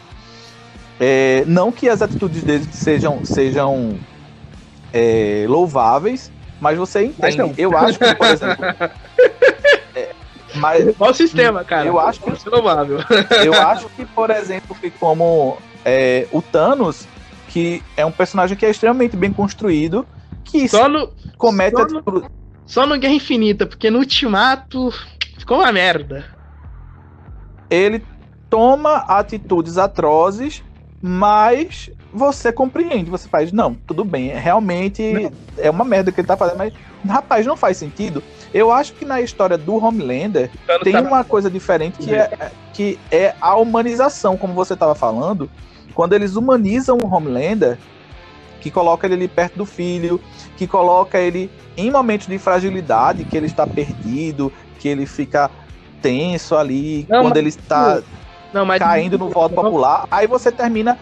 [0.98, 3.96] É, não que as atitudes dele sejam, sejam
[4.92, 7.38] é, louváveis, mas você entende.
[7.38, 8.64] Mas eu acho que, por exemplo.
[10.52, 11.86] Mas, Qual o sistema, cara?
[11.86, 12.30] Eu acho que,
[13.46, 17.06] eu acho que, por exemplo, que como é, o Thanos,
[17.48, 20.04] que é um personagem que é extremamente bem construído,
[20.42, 22.28] que só no, comete só no,
[22.70, 24.94] só no Guerra Infinita, porque no Ultimato
[25.36, 26.24] ficou uma merda.
[27.68, 28.00] Ele
[28.48, 30.62] toma atitudes atrozes,
[31.02, 35.32] mas você compreende, você faz, não, tudo bem, realmente não.
[35.58, 36.72] é uma merda que ele tá fazendo, mas
[37.04, 38.22] rapaz, não faz sentido.
[38.54, 40.48] Eu acho que na história do Homelander
[40.84, 45.50] tem uma coisa diferente que é, que é a humanização, como você estava falando.
[45.92, 47.78] Quando eles humanizam o Homelander,
[48.60, 50.20] que coloca ele ali perto do filho,
[50.56, 55.50] que coloca ele em momentos de fragilidade, que ele está perdido, que ele fica
[56.02, 58.02] tenso ali, não, quando mas, ele está
[58.52, 60.98] não, mas, caindo no voto popular, aí você termina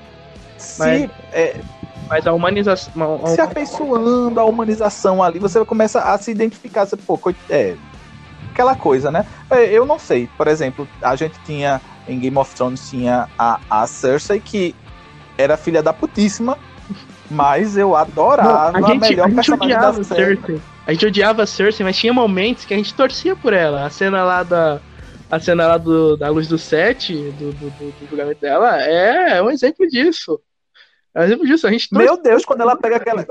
[0.56, 1.60] se mas, é,
[2.08, 3.26] mas a humanização.
[3.26, 6.86] Se afeiçoando a humanização ali, você começa a se identificar.
[6.86, 7.76] Você, pô, é.
[8.50, 9.24] Aquela coisa, né?
[9.50, 10.28] É, eu não sei.
[10.36, 11.80] Por exemplo, a gente tinha.
[12.08, 14.74] Em Game of Thrones tinha a, a Cersei, que
[15.36, 16.56] era filha da putíssima.
[17.30, 20.60] Mas eu adorava não, a, gente, a melhor a gente odiava Cersei.
[20.86, 23.84] A gente odiava a Cersei, mas tinha momentos que a gente torcia por ela.
[23.84, 24.80] A cena lá da.
[25.30, 29.42] A cena lá do, da luz do set, do, do, do, do julgamento dela, é
[29.42, 30.40] um exemplo disso.
[31.14, 33.26] É exemplo disso, a gente Meu Deus, quando ela pega aquela.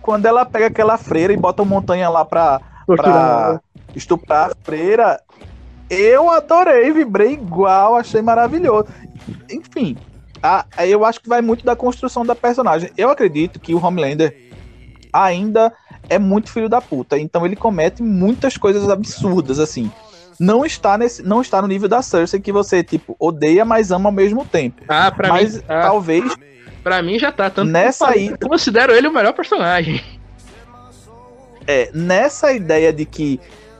[0.00, 3.60] Quando ela pega aquela freira e bota uma montanha lá pra, pra
[3.94, 5.20] estuprar a freira,
[5.90, 8.86] eu adorei, vibrei igual, achei maravilhoso.
[9.50, 9.96] Enfim,
[10.42, 12.90] a, eu acho que vai muito da construção da personagem.
[12.96, 14.36] Eu acredito que o Homelander
[15.12, 15.72] ainda
[16.08, 19.90] é muito filho da puta, então ele comete muitas coisas absurdas, assim.
[20.38, 24.08] Não está, nesse, não está no nível da Cersei que você, tipo, odeia, mas ama
[24.08, 24.82] ao mesmo tempo.
[24.88, 25.82] Ah, pra mas mim, ah.
[25.82, 26.36] talvez
[26.82, 27.50] Pra mim já tá.
[27.50, 28.34] Tanto nessa aí.
[28.40, 30.02] Eu considero ele o melhor personagem.
[31.66, 33.38] É, nessa ideia de que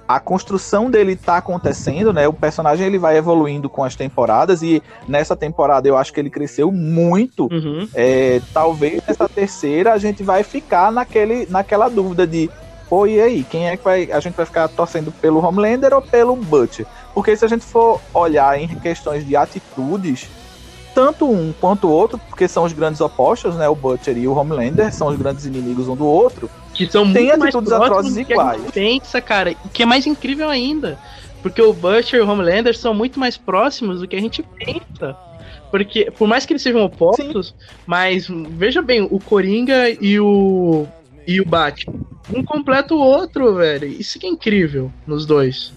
[0.09, 2.26] a construção dele tá acontecendo, né?
[2.26, 6.30] O personagem ele vai evoluindo com as temporadas e nessa temporada eu acho que ele
[6.30, 7.46] cresceu muito.
[7.52, 7.86] Uhum.
[7.94, 12.50] É, talvez nessa terceira a gente vai ficar naquele, naquela dúvida de
[12.88, 14.11] pô, e aí, quem é que vai.
[14.11, 16.86] A gente vai ficar torcendo pelo Homelander ou pelo Butcher?
[17.12, 20.26] Porque se a gente for olhar em questões de atitudes,
[20.94, 23.68] tanto um quanto o outro, porque são os grandes opostos, né?
[23.68, 26.48] O Butcher e o Homelander são os grandes inimigos um do outro.
[26.79, 28.70] Que são Tem muito mais atrozes do que a gente iguais.
[28.72, 29.55] pensa, cara.
[29.64, 30.99] O que é mais incrível ainda.
[31.43, 35.16] Porque o Butcher e o Homelander são muito mais próximos do que a gente pensa.
[35.70, 37.55] Porque, por mais que eles sejam opostos,
[37.87, 40.87] mas veja bem, o Coringa e o.
[41.26, 41.95] e o Batman.
[42.33, 43.87] Um completa o outro, velho.
[43.87, 45.72] Isso que é incrível nos dois.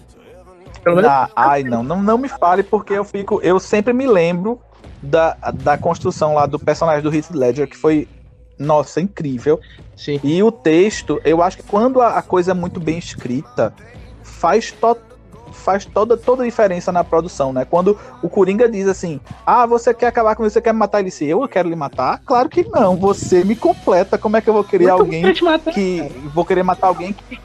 [1.06, 3.40] Ah, ai, não, não, não me fale, porque eu fico.
[3.42, 4.60] Eu sempre me lembro
[5.02, 8.08] da, da construção lá do personagem do Heath Ledger, que foi.
[8.66, 9.60] Nossa, incrível.
[9.96, 10.20] sim.
[10.22, 13.72] E o texto, eu acho que quando a, a coisa é muito bem escrita,
[14.22, 14.96] faz, to,
[15.52, 17.64] faz toda, toda a diferença na produção, né?
[17.64, 21.00] Quando o Coringa diz assim: Ah, você quer acabar com isso, você quer me matar
[21.00, 21.10] ele?
[21.10, 22.20] Se eu quero lhe matar?
[22.24, 24.16] Claro que não, você me completa.
[24.18, 25.22] Como é que eu vou querer alguém
[25.72, 26.10] que.
[26.34, 27.38] Vou querer matar alguém que.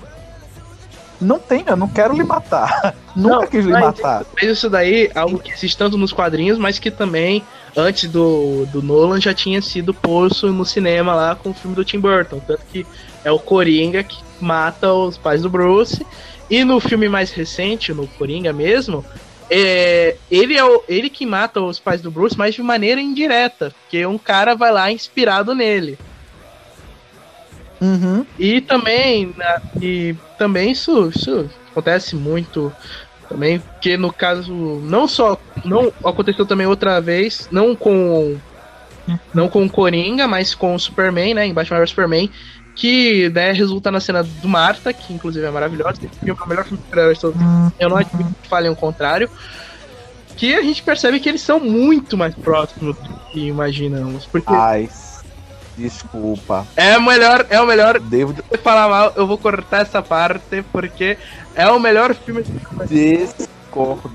[1.19, 2.95] Não tem, eu não quero lhe matar.
[3.15, 4.23] Nunca Não, quis lhe mas- matar.
[4.35, 7.43] Mas isso daí é algo que existe tanto nos quadrinhos, mas que também,
[7.75, 11.85] antes do, do Nolan, já tinha sido posto no cinema lá com o filme do
[11.85, 12.39] Tim Burton.
[12.39, 12.85] Tanto que
[13.23, 16.05] é o Coringa que mata os pais do Bruce.
[16.49, 19.03] E no filme mais recente, no Coringa mesmo,
[19.49, 23.73] é, ele é o, ele que mata os pais do Bruce, mas de maneira indireta.
[23.81, 25.97] Porque um cara vai lá inspirado nele.
[27.79, 28.25] Uhum.
[28.39, 29.35] E também,
[29.81, 32.73] e também isso, isso acontece muito
[33.29, 38.37] também, porque no caso, não só, não aconteceu também outra vez, não com
[39.33, 42.29] não com o Coringa, mas com o Superman, né, em Batman vs Superman,
[42.75, 46.47] que, né, resulta na cena do Marta, que inclusive é maravilhosa, esse filme é o
[46.47, 47.41] melhor filme de todos.
[47.79, 49.29] Eu não admito que falem o contrário.
[50.35, 54.25] Que a gente percebe que eles são muito mais próximos do que imaginamos.
[54.25, 54.87] Porque Ai,
[55.77, 56.65] desculpa.
[56.75, 61.17] é o melhor, é o melhor Devo falar mal, eu vou cortar essa parte, porque
[61.55, 62.43] é o melhor filme
[62.89, 64.11] discordo.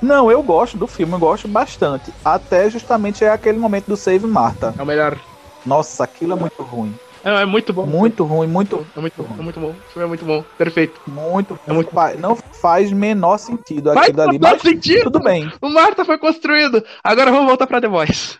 [0.00, 2.12] Não, eu gosto do filme, eu gosto bastante.
[2.24, 4.72] Até justamente é aquele momento do Save Marta.
[4.78, 5.18] É o melhor.
[5.66, 6.94] Nossa, aquilo é muito ruim.
[7.24, 7.84] É, é muito bom.
[7.84, 9.70] Muito ruim, muito, É muito bom, é muito bom.
[9.70, 10.44] O filme é muito bom.
[10.56, 11.00] Perfeito.
[11.08, 11.58] muito.
[11.66, 14.38] É muito- fa- Não faz menor sentido Faz aquilo dali.
[14.38, 15.02] total Mas sentido.
[15.02, 15.52] tudo bem.
[15.60, 16.82] O Marta foi construído.
[17.02, 18.38] Agora vamos voltar pra The Boys.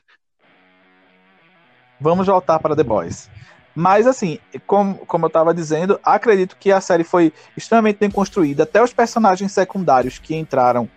[2.01, 3.29] Vamos voltar para The Boys.
[3.75, 8.65] Mas assim, como, como eu tava dizendo, acredito que a série foi extremamente bem construída.
[8.65, 10.89] Até os personagens secundários que entraram,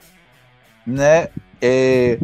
[0.86, 1.28] né,
[1.62, 2.18] é,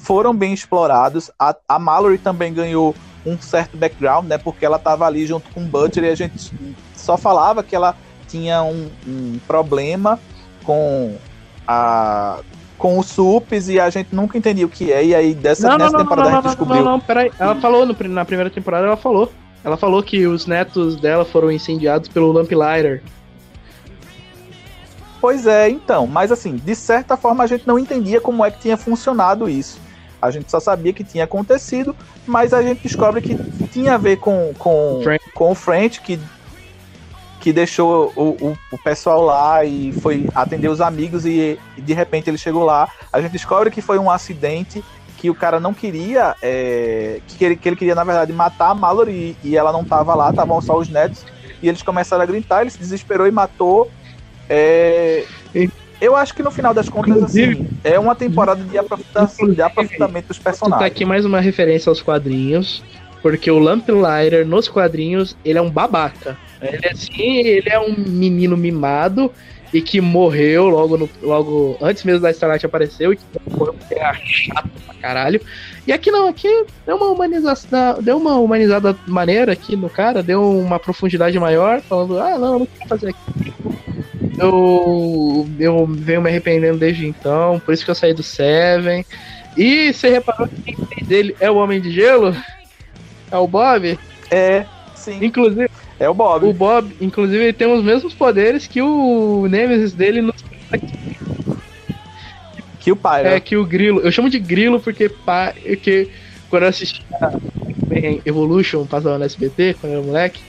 [0.00, 1.30] foram bem explorados.
[1.38, 2.94] A, a Mallory também ganhou
[3.24, 6.52] um certo background, né, porque ela tava ali junto com o Butcher e a gente
[6.96, 7.96] só falava que ela
[8.26, 10.18] tinha um, um problema
[10.64, 11.16] com
[11.66, 12.40] a
[12.78, 15.04] com os supes e a gente nunca entendia o que é.
[15.04, 16.84] E aí dessa, nessa temporada a gente descobriu.
[16.84, 17.30] não, não, peraí.
[17.38, 19.32] Ela falou no, na primeira temporada, ela falou.
[19.64, 23.02] Ela falou que os netos dela foram incendiados pelo Lamplighter.
[25.20, 28.58] Pois é, então, mas assim, de certa forma a gente não entendia como é que
[28.58, 29.78] tinha funcionado isso.
[30.20, 31.94] A gente só sabia que tinha acontecido,
[32.26, 33.36] mas a gente descobre que
[33.68, 35.00] tinha a ver com, com,
[35.34, 36.18] com o French, que,
[37.42, 41.92] que deixou o, o, o pessoal lá e foi atender os amigos e, e de
[41.92, 42.88] repente ele chegou lá.
[43.12, 44.82] A gente descobre que foi um acidente
[45.18, 48.74] que o cara não queria, é, que, ele, que ele queria, na verdade, matar a
[48.76, 51.24] Mallory e, ela não tava lá, estavam só os netos.
[51.60, 53.90] E eles começaram a gritar, ele se desesperou e matou.
[54.48, 55.24] É,
[56.00, 60.28] eu acho que no final das contas, assim, é uma temporada de, aprofunda- de aprofundamento
[60.28, 60.86] dos Tá personagens.
[60.86, 62.84] aqui mais uma referência aos quadrinhos,
[63.20, 66.36] porque o Lamplighter nos quadrinhos, ele é um babaca.
[66.62, 69.32] Ele é assim, ele é um menino mimado
[69.72, 73.94] e que morreu logo, no, logo antes mesmo da Starlight apareceu e que morreu porque
[73.94, 75.40] era chato pra caralho.
[75.86, 76.48] E aqui não, aqui
[76.86, 82.18] deu uma humanização, deu uma humanizada maneira aqui no cara, deu uma profundidade maior, falando,
[82.20, 83.52] ah não, não quero fazer aqui.
[84.38, 89.04] Eu, eu venho me arrependendo desde então, por isso que eu saí do Seven.
[89.56, 92.34] E você reparou que quem fez dele é o Homem de Gelo?
[93.30, 93.98] É o Bob?
[94.30, 94.64] É,
[94.94, 95.68] sim, Inclusive,
[96.02, 96.46] é o Bob.
[96.46, 100.32] o Bob, inclusive, ele tem os mesmos poderes que o Nemesis dele no
[102.78, 103.40] Que o pai, É né?
[103.40, 106.10] que o Grilo, eu chamo de Grilo porque, pá, porque
[106.50, 107.32] quando eu assisti a
[108.24, 110.42] Evolution, passava no SBT, quando eu era moleque,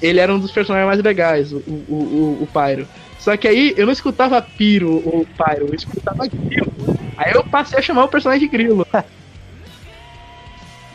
[0.00, 2.88] ele era um dos personagens mais legais, o, o, o, o Pyro.
[3.18, 6.88] Só que aí eu não escutava Piro ou Pyro, eu escutava Grilo.
[7.16, 8.86] Aí eu passei a chamar o personagem de Grilo.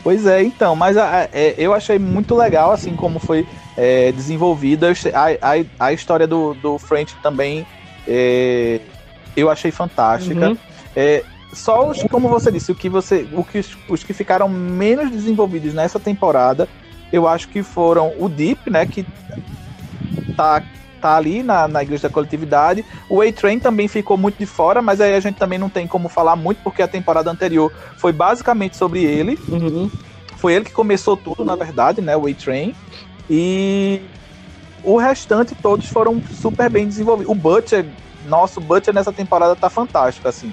[0.02, 3.46] Pois é, então, mas a- a- é, eu achei muito legal, assim, como foi
[3.76, 5.04] é, desenvolvidas.
[5.06, 7.66] A, a, a história do, do French também
[8.06, 8.80] é,
[9.36, 10.50] eu achei fantástica.
[10.50, 10.56] Uhum.
[10.94, 14.48] É, só os, como você disse, o que você, o que os, os que ficaram
[14.48, 16.68] menos desenvolvidos nessa temporada,
[17.12, 19.04] eu acho que foram o Deep, né, que
[20.36, 20.62] tá
[21.02, 22.84] tá ali na, na igreja da coletividade.
[23.10, 26.08] O A-Train também ficou muito de fora, mas aí a gente também não tem como
[26.08, 29.36] falar muito, porque a temporada anterior foi basicamente sobre ele.
[29.48, 29.90] Uhum.
[30.36, 32.16] Foi ele que começou tudo, na verdade, né?
[32.16, 32.72] O A-Train.
[33.28, 34.10] E
[34.82, 37.32] o restante todos foram super bem desenvolvidos.
[37.32, 40.52] O Butcher, nosso Butcher nessa temporada tá fantástico, assim.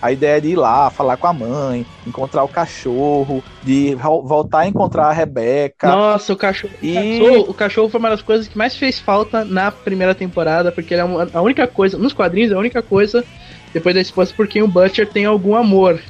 [0.00, 4.66] A ideia de ir lá, falar com a mãe, encontrar o cachorro, de voltar a
[4.68, 5.88] encontrar a Rebeca.
[5.88, 7.88] Nossa, o cachorro, E- o cachorro.
[7.90, 11.30] Foi uma das coisas que mais fez falta na primeira temporada, porque ele é uma-
[11.32, 11.98] a única coisa.
[11.98, 13.26] Nos quadrinhos, é a única coisa,
[13.72, 16.02] depois da esposa, por quem o Butcher tem algum amor.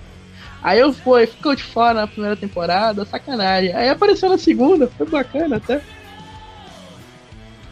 [0.62, 3.74] Aí eu fui, ficou de fora na primeira temporada, sacanagem.
[3.74, 5.83] Aí apareceu na segunda, foi bacana até.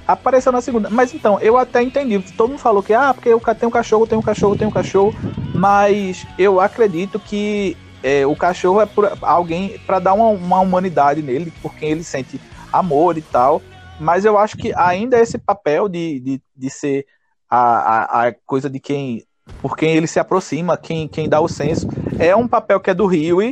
[0.06, 0.90] Apareceu na segunda.
[0.90, 2.18] Mas então, eu até entendi.
[2.32, 4.70] Todo mundo falou que, ah, porque eu tenho um cachorro, tem um cachorro, tem um
[4.70, 5.14] cachorro.
[5.54, 11.22] Mas eu acredito que é, o cachorro é por alguém para dar uma, uma humanidade
[11.22, 12.38] nele, por quem ele sente
[12.72, 13.62] amor e tal.
[13.98, 17.06] Mas eu acho que ainda esse papel de, de, de ser
[17.48, 19.24] a, a, a coisa de quem.
[19.60, 21.86] Por quem ele se aproxima, quem, quem dá o senso,
[22.18, 23.42] é um papel que é do Rio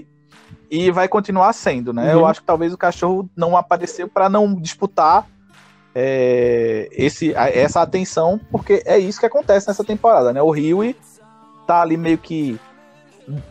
[0.71, 2.15] e vai continuar sendo, né?
[2.15, 2.21] Uhum.
[2.21, 5.27] Eu acho que talvez o cachorro não apareceu para não disputar
[5.95, 10.41] é, esse, a- essa atenção, porque é isso que acontece nessa temporada, né?
[10.43, 10.95] O Rio
[11.67, 12.59] tá ali meio que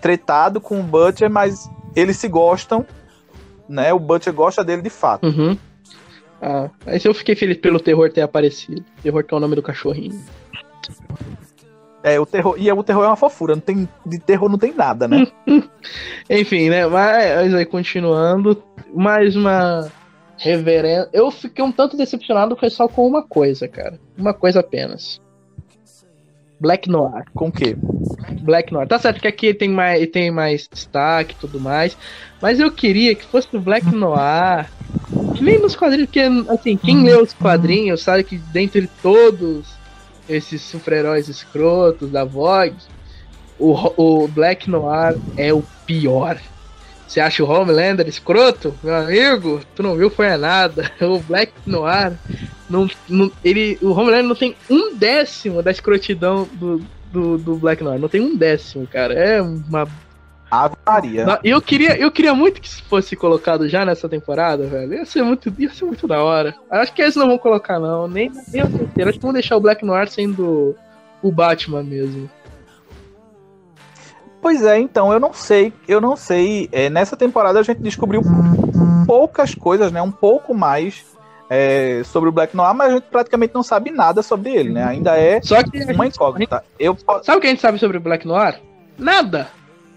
[0.01, 2.85] tretado com o Butcher, mas eles se gostam,
[3.69, 3.93] né?
[3.93, 5.25] O Butcher gosta dele de fato.
[5.27, 5.57] Uhum.
[6.41, 8.83] Ah, mas eu fiquei feliz pelo terror ter aparecido.
[9.03, 10.19] Terror que é o nome do cachorrinho.
[12.03, 14.73] É, o terror, e o terror é uma fofura, não tem, de terror não tem
[14.73, 15.27] nada, né?
[16.27, 16.87] Enfim, né?
[16.87, 18.61] Mas aí continuando,
[18.91, 19.87] mais uma
[20.41, 21.07] reverenda.
[21.13, 23.99] Eu fiquei um tanto decepcionado foi só com uma coisa, cara.
[24.17, 25.21] Uma coisa apenas.
[26.59, 27.25] Black Noir.
[27.35, 27.75] Com o quê?
[28.41, 28.87] Black Noir.
[28.87, 31.95] Tá certo que aqui tem mais, tem mais destaque e tudo mais.
[32.41, 34.67] Mas eu queria que fosse o Black Noir.
[35.35, 39.67] Que nem nos quadrinhos, porque assim, quem lê os quadrinhos sabe que dentre todos
[40.27, 42.75] esses super-heróis escrotos da Vogue,
[43.59, 43.73] o,
[44.23, 46.39] o Black Noir é o pior.
[47.11, 48.73] Você acha o Homelander escroto?
[48.81, 50.89] Meu amigo, tu não viu foi a nada.
[51.01, 52.13] O Black Noir,
[52.69, 56.81] não, não- ele, o Homelander não tem um décimo da escrotidão do,
[57.11, 57.99] do, do Black Noir.
[57.99, 59.13] Não tem um décimo, cara.
[59.13, 59.85] É uma.
[61.25, 64.93] Não, Eu queria, eu queria muito que isso fosse colocado já nessa temporada, velho.
[64.93, 66.55] Ia ser muito, ia ser muito da hora.
[66.69, 68.07] Acho que eles não vão colocar, não.
[68.07, 69.09] Nem, nem o terceiro.
[69.09, 70.77] Acho que vão deixar o Black Noir sendo
[71.21, 72.29] o Batman mesmo.
[74.41, 76.67] Pois é, então, eu não sei, eu não sei.
[76.71, 78.21] É, nessa temporada a gente descobriu
[79.05, 80.01] poucas coisas, né?
[80.01, 81.05] Um pouco mais
[81.49, 84.83] é, sobre o Black Noir, mas a gente praticamente não sabe nada sobre ele, né?
[84.83, 85.77] Ainda é Só que.
[85.83, 86.63] uma gente- incógnita.
[86.79, 88.59] Eu po- Sabe o que a gente sabe sobre o Black Noir?
[88.97, 89.47] Nada!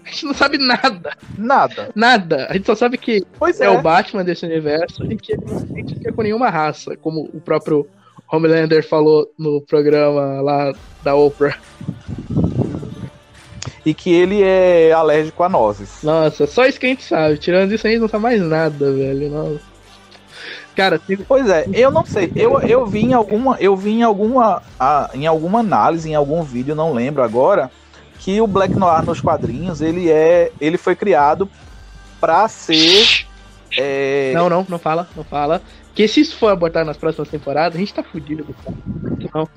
[0.05, 1.17] A gente não sabe nada.
[1.35, 1.89] nada.
[1.95, 2.45] Nada.
[2.47, 3.69] A gente só sabe que Pois é, é.
[3.71, 7.41] o Batman desse universo e que ele não se identifica com nenhuma raça, como o
[7.41, 7.87] próprio
[8.31, 10.71] Homelander falou no programa lá
[11.03, 11.57] da Oprah.
[13.85, 16.01] E que ele é alérgico a nozes.
[16.01, 17.37] Nossa, só isso que a gente sabe.
[17.37, 19.29] Tirando isso, a gente não sabe mais nada, velho.
[19.29, 19.61] Nossa.
[20.75, 22.31] Cara, tem- Pois é, eu não sei.
[22.35, 26.41] Eu, eu vi em alguma, eu vi em alguma, ah, em alguma análise, em algum
[26.43, 27.71] vídeo, não lembro agora,
[28.19, 31.47] que o Black Noir nos quadrinhos ele é, ele foi criado
[32.19, 33.25] pra ser
[33.77, 35.61] é, Não, não, não fala, não fala.
[35.93, 38.45] Que se isso for abordado nas próximas temporadas, a gente tá fudido.
[39.33, 39.47] Não.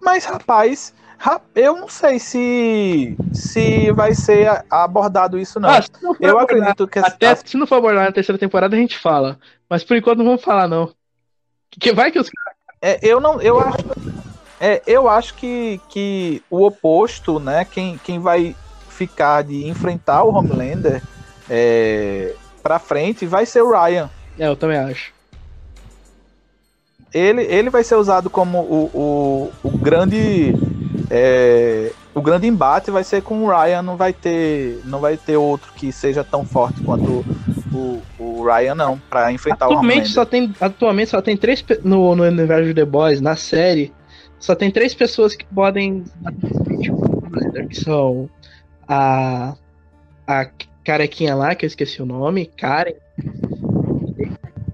[0.00, 1.05] Mas, rapaz, ra-
[1.54, 5.68] eu não sei se se vai ser abordado isso, não.
[5.68, 8.98] Ah, não eu acredito que Até se não for abordado na terceira temporada, a gente
[8.98, 9.38] fala.
[9.68, 10.92] Mas por enquanto não vamos falar, não.
[11.70, 12.30] Que vai que os
[12.80, 13.84] é, eu não, eu acho,
[14.60, 17.64] é, eu acho que, que o oposto, né?
[17.64, 18.54] Quem, quem vai
[18.88, 21.02] ficar de enfrentar o Homelander
[21.48, 24.10] é, para frente vai ser o Ryan.
[24.38, 25.12] É, eu também acho.
[27.12, 28.90] Ele, ele vai ser usado como o,
[29.62, 30.54] o, o grande
[31.10, 35.36] é, o grande embate vai ser com o Ryan, não vai ter não vai ter
[35.36, 37.24] outro que seja tão forte quanto
[37.72, 40.12] o, o Ryan não para enfrentar o Atualmente Homelander.
[40.12, 43.92] só tem, atualmente só tem três no, no universo de The Boys, na série,
[44.38, 46.04] só tem três pessoas que podem
[46.90, 48.28] o que são
[48.88, 49.54] a
[50.26, 50.50] a
[50.84, 52.94] carequinha lá, que eu esqueci o nome, Karen,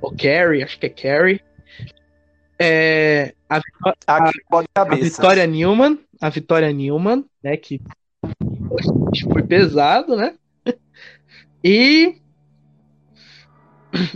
[0.01, 1.41] ou Carrie, acho que é Carrie,
[2.59, 3.61] é, a,
[4.49, 5.03] pode a cabeça.
[5.03, 7.83] Vitória Newman, a Vitória Newman, né, que
[9.31, 10.35] foi pesado, né,
[11.63, 12.23] e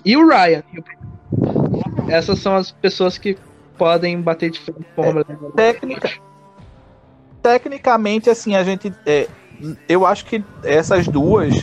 [0.04, 0.62] E o Ryan.
[2.08, 3.36] Essas são as pessoas que
[3.76, 5.52] podem bater de frente com o.
[5.52, 6.10] Técnica,
[7.42, 8.92] tecnicamente, assim, a gente.
[9.04, 9.28] é,
[9.88, 11.54] eu acho que essas duas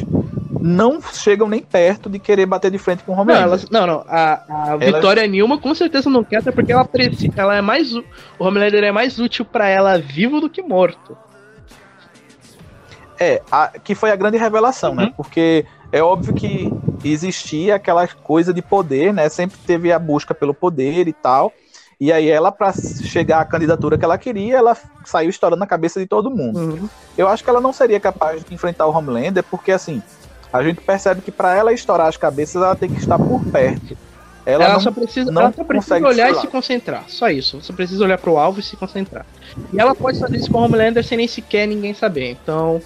[0.65, 3.47] não chegam nem perto de querer bater de frente com o Não, Homelander.
[3.47, 4.05] elas, não, não.
[4.07, 7.33] A, a Vitória Nilma com certeza não quer, até porque ela precisa.
[7.35, 7.93] Ela é mais.
[7.93, 8.03] O
[8.39, 11.17] Homelander é mais útil pra ela vivo do que morto.
[13.19, 15.03] É, a- que foi a grande revelação, né?
[15.05, 15.11] Uhum.
[15.11, 16.71] Porque é óbvio que
[17.03, 19.27] existia aquela coisa de poder, né?
[19.29, 21.51] Sempre teve a busca pelo poder e tal.
[21.99, 24.75] E aí ela, pra chegar à candidatura que ela queria, ela
[25.05, 26.59] saiu estourando na cabeça de todo mundo.
[26.59, 26.89] Uhum.
[27.17, 30.01] Eu acho que ela não seria capaz de enfrentar o Homelander, porque assim,
[30.53, 33.97] a gente percebe que pra ela estourar as cabeças, ela tem que estar por perto.
[34.45, 37.05] Ela, Ela, só precisa, não ela só precisa olhar e se concentrar.
[37.07, 37.61] Só isso.
[37.61, 39.25] Você precisa olhar pro alvo e se concentrar.
[39.71, 42.31] E ela pode fazer isso com o Homelander sem nem sequer ninguém saber.
[42.31, 42.81] Então.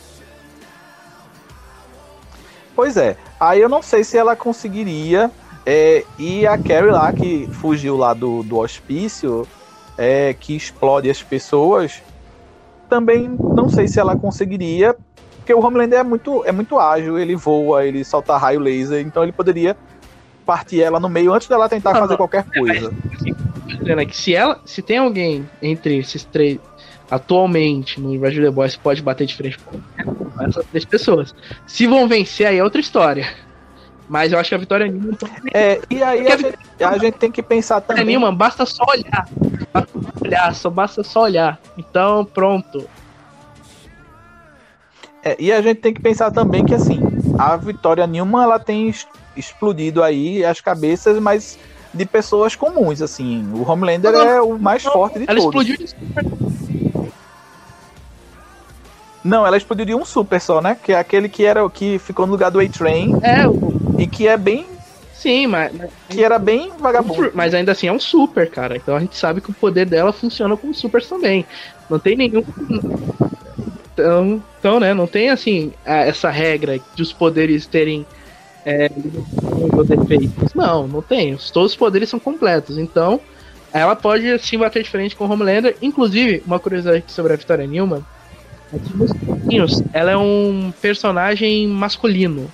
[2.76, 3.18] Pois é.
[3.40, 5.32] Aí eu não sei se ela conseguiria.
[5.66, 9.46] é, e a Carrie lá, que fugiu lá do, do hospício,
[9.98, 12.02] é, que explode as pessoas,
[12.88, 14.96] também não sei se ela conseguiria.
[15.48, 19.24] Porque o Homelander é muito, é muito ágil, ele voa, ele solta raio laser, então
[19.24, 19.78] ele poderia
[20.46, 22.18] partir ela no meio antes dela tentar Não, fazer não.
[22.18, 22.94] qualquer coisa.
[23.86, 24.60] é que se ela.
[24.66, 26.60] Se tem alguém entre esses três
[27.10, 29.80] atualmente no de The Boys pode bater de frente com
[30.44, 31.34] essas três pessoas.
[31.66, 33.26] Se vão vencer aí é outra história.
[34.10, 35.18] Mas eu acho que a Vitória Newman.
[35.54, 38.04] É, e aí a a gente, a gente tem que pensar também.
[38.04, 39.30] Newman, basta só olhar.
[39.72, 41.58] Basta só olhar, só basta só olhar.
[41.78, 42.86] Então, pronto.
[45.24, 47.06] É, e a gente tem que pensar também que assim,
[47.38, 48.94] a Vitória Newman ela tem
[49.36, 51.58] explodido aí as cabeças, mas
[51.94, 53.46] de pessoas comuns, assim.
[53.54, 55.46] O Homelander Não, não, é o mais forte de Ela todos.
[55.66, 55.96] explodiu de
[59.24, 60.78] Não, ela explodiu de um super só, né?
[60.82, 64.08] Que é aquele que era o que ficou no lugar do A-Train É, o- e
[64.08, 64.66] que é bem
[65.14, 65.74] sim, mas.
[65.74, 67.32] mas- que era bem vagabundo.
[67.34, 68.78] Mas ainda assim é um super, cara.
[68.78, 71.46] Então a gente sabe que o poder dela funciona com supers também.
[71.90, 72.44] Não tem nenhum.
[73.98, 74.94] Então, então né?
[74.94, 78.06] Não tem assim essa regra de os poderes terem
[78.64, 78.90] é,
[79.86, 80.54] defeitos.
[80.54, 81.36] Não, não tem.
[81.52, 82.78] Todos os poderes são completos.
[82.78, 83.20] Então
[83.74, 85.76] ela pode sim bater de frente com o Homelander.
[85.82, 88.06] Inclusive, uma curiosidade sobre a Victoria Newman.
[88.72, 92.52] É que nos quadrinhos ela é um personagem masculino.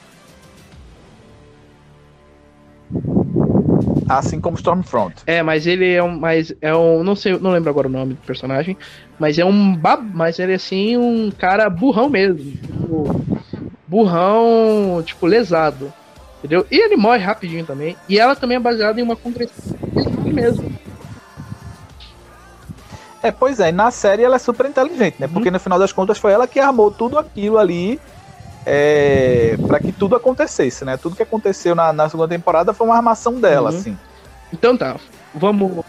[4.08, 5.16] Assim como Stormfront.
[5.26, 6.18] É, mas ele é um.
[6.20, 7.04] Mas é um.
[7.04, 8.78] Não sei, não lembro agora o nome do personagem.
[9.20, 9.76] Mas é um.
[9.76, 12.52] bab- Mas ele é assim, um cara burrão mesmo.
[12.52, 13.22] Tipo,
[13.88, 15.92] burrão, tipo, lesado.
[16.40, 16.66] Entendeu?
[16.70, 17.96] E ele morre rapidinho também.
[18.10, 19.78] E ela também é baseada em uma congressista
[20.26, 20.70] mesmo.
[23.22, 25.28] É, pois é, e na série ela é super inteligente, né?
[25.28, 27.98] Porque no final das contas foi ela que armou tudo aquilo ali
[28.65, 30.98] é, para que tudo acontecesse, né?
[30.98, 33.77] Tudo que aconteceu na, na segunda temporada foi uma armação dela, Uhum.
[33.77, 33.98] assim.
[34.52, 34.95] Então tá.
[35.34, 35.84] Vamos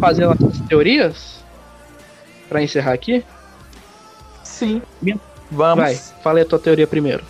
[0.00, 1.44] fazer nossas teorias?
[2.48, 3.24] Pra encerrar aqui?
[4.44, 4.82] Sim.
[5.00, 5.18] Minha-
[5.50, 5.84] Vamos.
[5.84, 7.24] Vai, fala a tua teoria primeiro.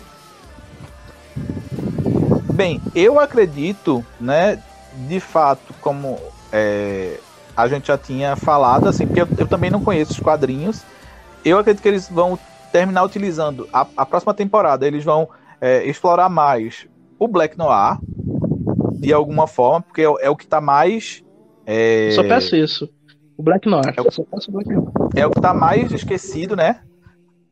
[2.53, 4.59] Bem, eu acredito, né,
[5.07, 6.17] de fato, como
[6.51, 7.19] é,
[7.55, 10.81] a gente já tinha falado, assim, porque eu, eu também não conheço os quadrinhos,
[11.45, 12.37] eu acredito que eles vão
[12.71, 15.27] terminar utilizando a, a próxima temporada, eles vão
[15.59, 16.87] é, explorar mais
[17.19, 17.99] o Black Noir,
[18.99, 21.23] de alguma forma, porque é, o- é o que está mais.
[21.65, 22.89] É, Só peço isso.
[23.37, 23.93] O Black Noir.
[23.95, 24.87] É o- Black Noir.
[25.15, 26.81] é o que tá mais esquecido, né?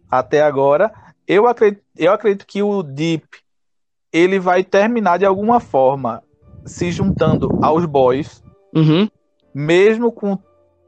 [0.10, 0.92] Até agora.
[1.28, 3.26] Eu acredito, eu acredito que o Deep
[4.14, 6.22] ele vai terminar de alguma forma
[6.66, 8.44] se juntando aos boys,
[8.76, 9.10] Uhum.
[9.54, 10.38] mesmo com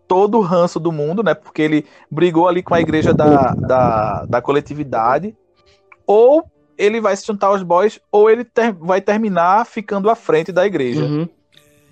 [0.07, 1.33] todo o ranço do mundo, né?
[1.33, 5.35] Porque ele brigou ali com a igreja da, da, da coletividade.
[6.05, 6.43] Ou
[6.77, 10.65] ele vai se juntar aos boys, ou ele ter- vai terminar ficando à frente da
[10.65, 11.03] igreja.
[11.03, 11.27] Uhum.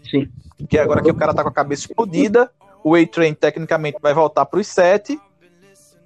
[0.10, 0.30] Sim.
[0.70, 2.50] Que agora que o cara tá com a cabeça explodida,
[2.84, 5.20] o A-Train tecnicamente vai voltar pros sete.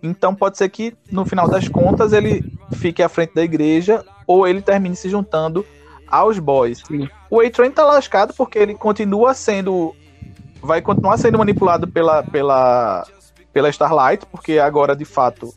[0.01, 4.47] Então pode ser que no final das contas ele fique à frente da igreja ou
[4.47, 5.65] ele termine se juntando
[6.07, 6.81] aos boys.
[6.87, 7.07] Sim.
[7.29, 9.93] O A-Train tá lascado porque ele continua sendo.
[10.61, 13.05] Vai continuar sendo manipulado pela, pela,
[13.53, 15.53] pela Starlight, porque agora de fato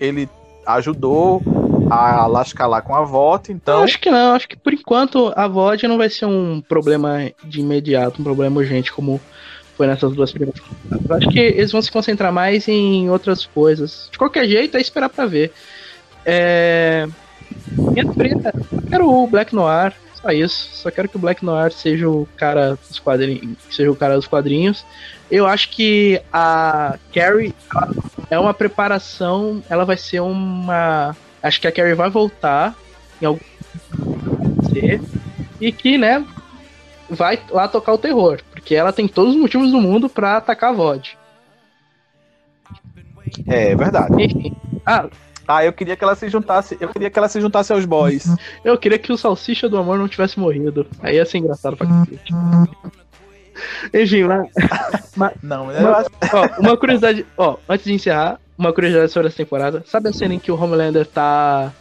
[0.00, 0.28] ele
[0.66, 1.42] ajudou
[1.90, 3.00] a lascar lá com a.
[3.00, 6.60] Eu Então, acho que não, acho que por enquanto a VOD não vai ser um
[6.60, 9.20] problema de imediato, um problema urgente como
[9.76, 10.60] foi nessas duas primeiras.
[11.08, 14.08] Eu acho que eles vão se concentrar mais em outras coisas.
[14.10, 15.52] De qualquer jeito, é esperar pra ver.
[16.24, 17.06] É...
[17.72, 19.92] Minha preta, eu quero o Black Noir,
[20.26, 20.68] só isso.
[20.72, 24.26] Só quero que o Black Noir seja o cara dos quadrinhos, seja o cara dos
[24.26, 24.84] quadrinhos.
[25.30, 27.54] Eu acho que a Carrie
[28.30, 31.16] é uma preparação, ela vai ser uma.
[31.42, 32.74] Acho que a Carrie vai voltar
[33.20, 33.40] em algum
[35.58, 36.24] e que, né,
[37.08, 40.70] vai lá tocar o terror, porque ela tem todos os motivos do mundo pra atacar
[40.70, 41.16] a VOD.
[43.46, 44.22] É, verdade.
[44.22, 44.54] Enfim.
[44.84, 45.08] Ah,
[45.48, 46.76] Ah, eu queria que ela se juntasse.
[46.80, 48.26] Eu queria que ela se juntasse aos boys.
[48.64, 50.86] eu queria que o Salsicha do Amor não tivesse morrido.
[51.00, 52.32] Aí ia ser engraçado pra cacete.
[53.94, 56.10] Enfim, mas, Não, eu uma, acho.
[56.32, 59.82] ó, uma curiosidade, ó, antes de encerrar, uma curiosidade sobre essa temporada.
[59.86, 61.72] Sabe a cena em que o Homelander tá,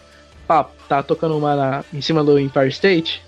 [0.48, 3.22] pá, tá tocando uma na- em cima do Empire State?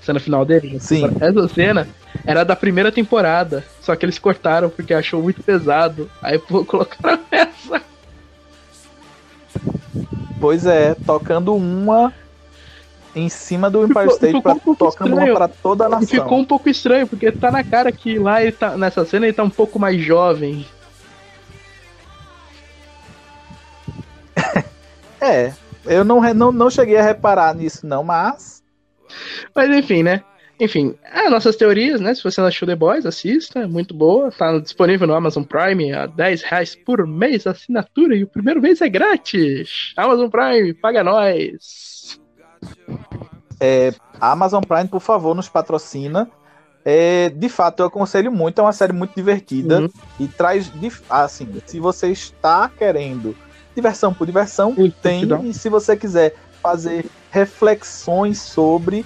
[0.00, 0.78] Cena final dele?
[0.80, 1.04] Sim.
[1.20, 1.88] Essa cena
[2.24, 6.10] era da primeira temporada, só que eles cortaram porque achou muito pesado.
[6.22, 7.82] Aí pô, colocaram essa.
[10.46, 12.12] Pois é, tocando uma
[13.16, 15.32] em cima do Empire Ficou- State, ficou pra, um tocando estranho.
[15.32, 16.06] uma pra toda a E nação.
[16.06, 19.32] ficou um pouco estranho, porque tá na cara que lá ele tá, nessa cena ele
[19.32, 20.64] tá um pouco mais jovem.
[25.20, 25.52] É,
[25.86, 28.62] eu não, não, não cheguei a reparar nisso, não, mas.
[29.54, 30.22] Mas enfim, né?
[30.58, 32.14] Enfim, é, nossas teorias, né?
[32.14, 34.30] Se você não assistiu The Boys, assista, é muito boa.
[34.32, 38.60] Tá disponível no Amazon Prime a 10 reais por mês a assinatura e o primeiro
[38.62, 39.92] mês é grátis.
[39.96, 42.18] Amazon Prime, paga nós.
[43.60, 46.30] É, Amazon Prime, por favor, nos patrocina.
[46.84, 49.88] É, de fato, eu aconselho muito, é uma série muito divertida Uhum.
[50.20, 53.36] e traz, de- assim, se você está querendo
[53.74, 59.04] diversão por diversão, Isso, tem, e se você quiser fazer reflexões sobre,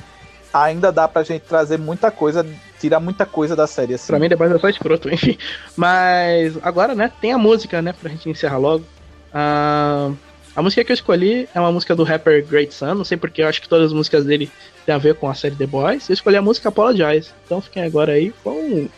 [0.53, 2.47] ainda dá pra gente trazer muita coisa,
[2.79, 4.07] tirar muita coisa da série, assim.
[4.07, 5.37] Pra mim, Boys é só escroto, enfim.
[5.77, 8.85] Mas agora, né, tem a música, né, pra gente encerrar logo.
[9.33, 10.11] Ah,
[10.55, 13.43] a música que eu escolhi é uma música do rapper Great Sun, não sei porque
[13.43, 14.51] eu acho que todas as músicas dele
[14.85, 16.09] têm a ver com a série The Boys.
[16.09, 17.31] Eu escolhi a música Apologize.
[17.47, 18.89] Então fiquem agora aí com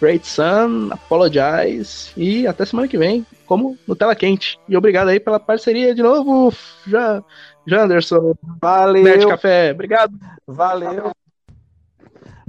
[0.00, 4.58] Great Sun, Apologize e até semana que vem, como no Tela Quente.
[4.68, 6.52] E obrigado aí pela parceria de novo,
[6.86, 7.22] já,
[7.66, 9.72] Janderson, Valeu, Nerd Café.
[9.72, 10.12] Obrigado.
[10.46, 11.12] valeu.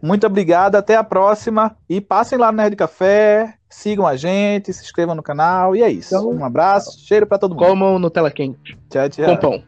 [0.02, 1.76] Muito obrigado, até a próxima.
[1.90, 5.76] E passem lá no Nerd Café, sigam a gente, se inscrevam no canal.
[5.76, 6.16] E é isso.
[6.16, 7.66] Então- um abraço, cheiro pra todo mundo.
[7.66, 9.26] Comam no Tela Quente, Tchau, tchau.
[9.26, 9.64] com pão.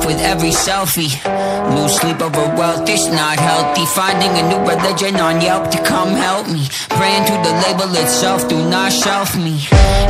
[0.00, 1.12] Myself with every selfie.
[1.74, 3.86] Lose sleep over wealth, it's not healthy.
[3.86, 6.68] Finding a new religion on Yelp to come help me.
[6.88, 9.56] Praying to the label itself, do not shelf me.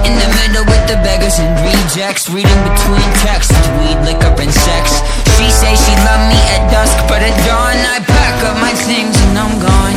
[0.07, 2.29] In the middle with the beggars and rejects.
[2.31, 4.85] Reading between texts, weed, liquor, and sex.
[5.37, 9.15] She say she love me at dusk, but at dawn I pack up my things
[9.25, 9.90] and I'm gone.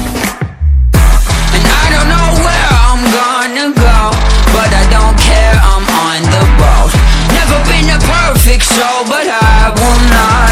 [7.54, 10.43] Never been a perfect soul But I will not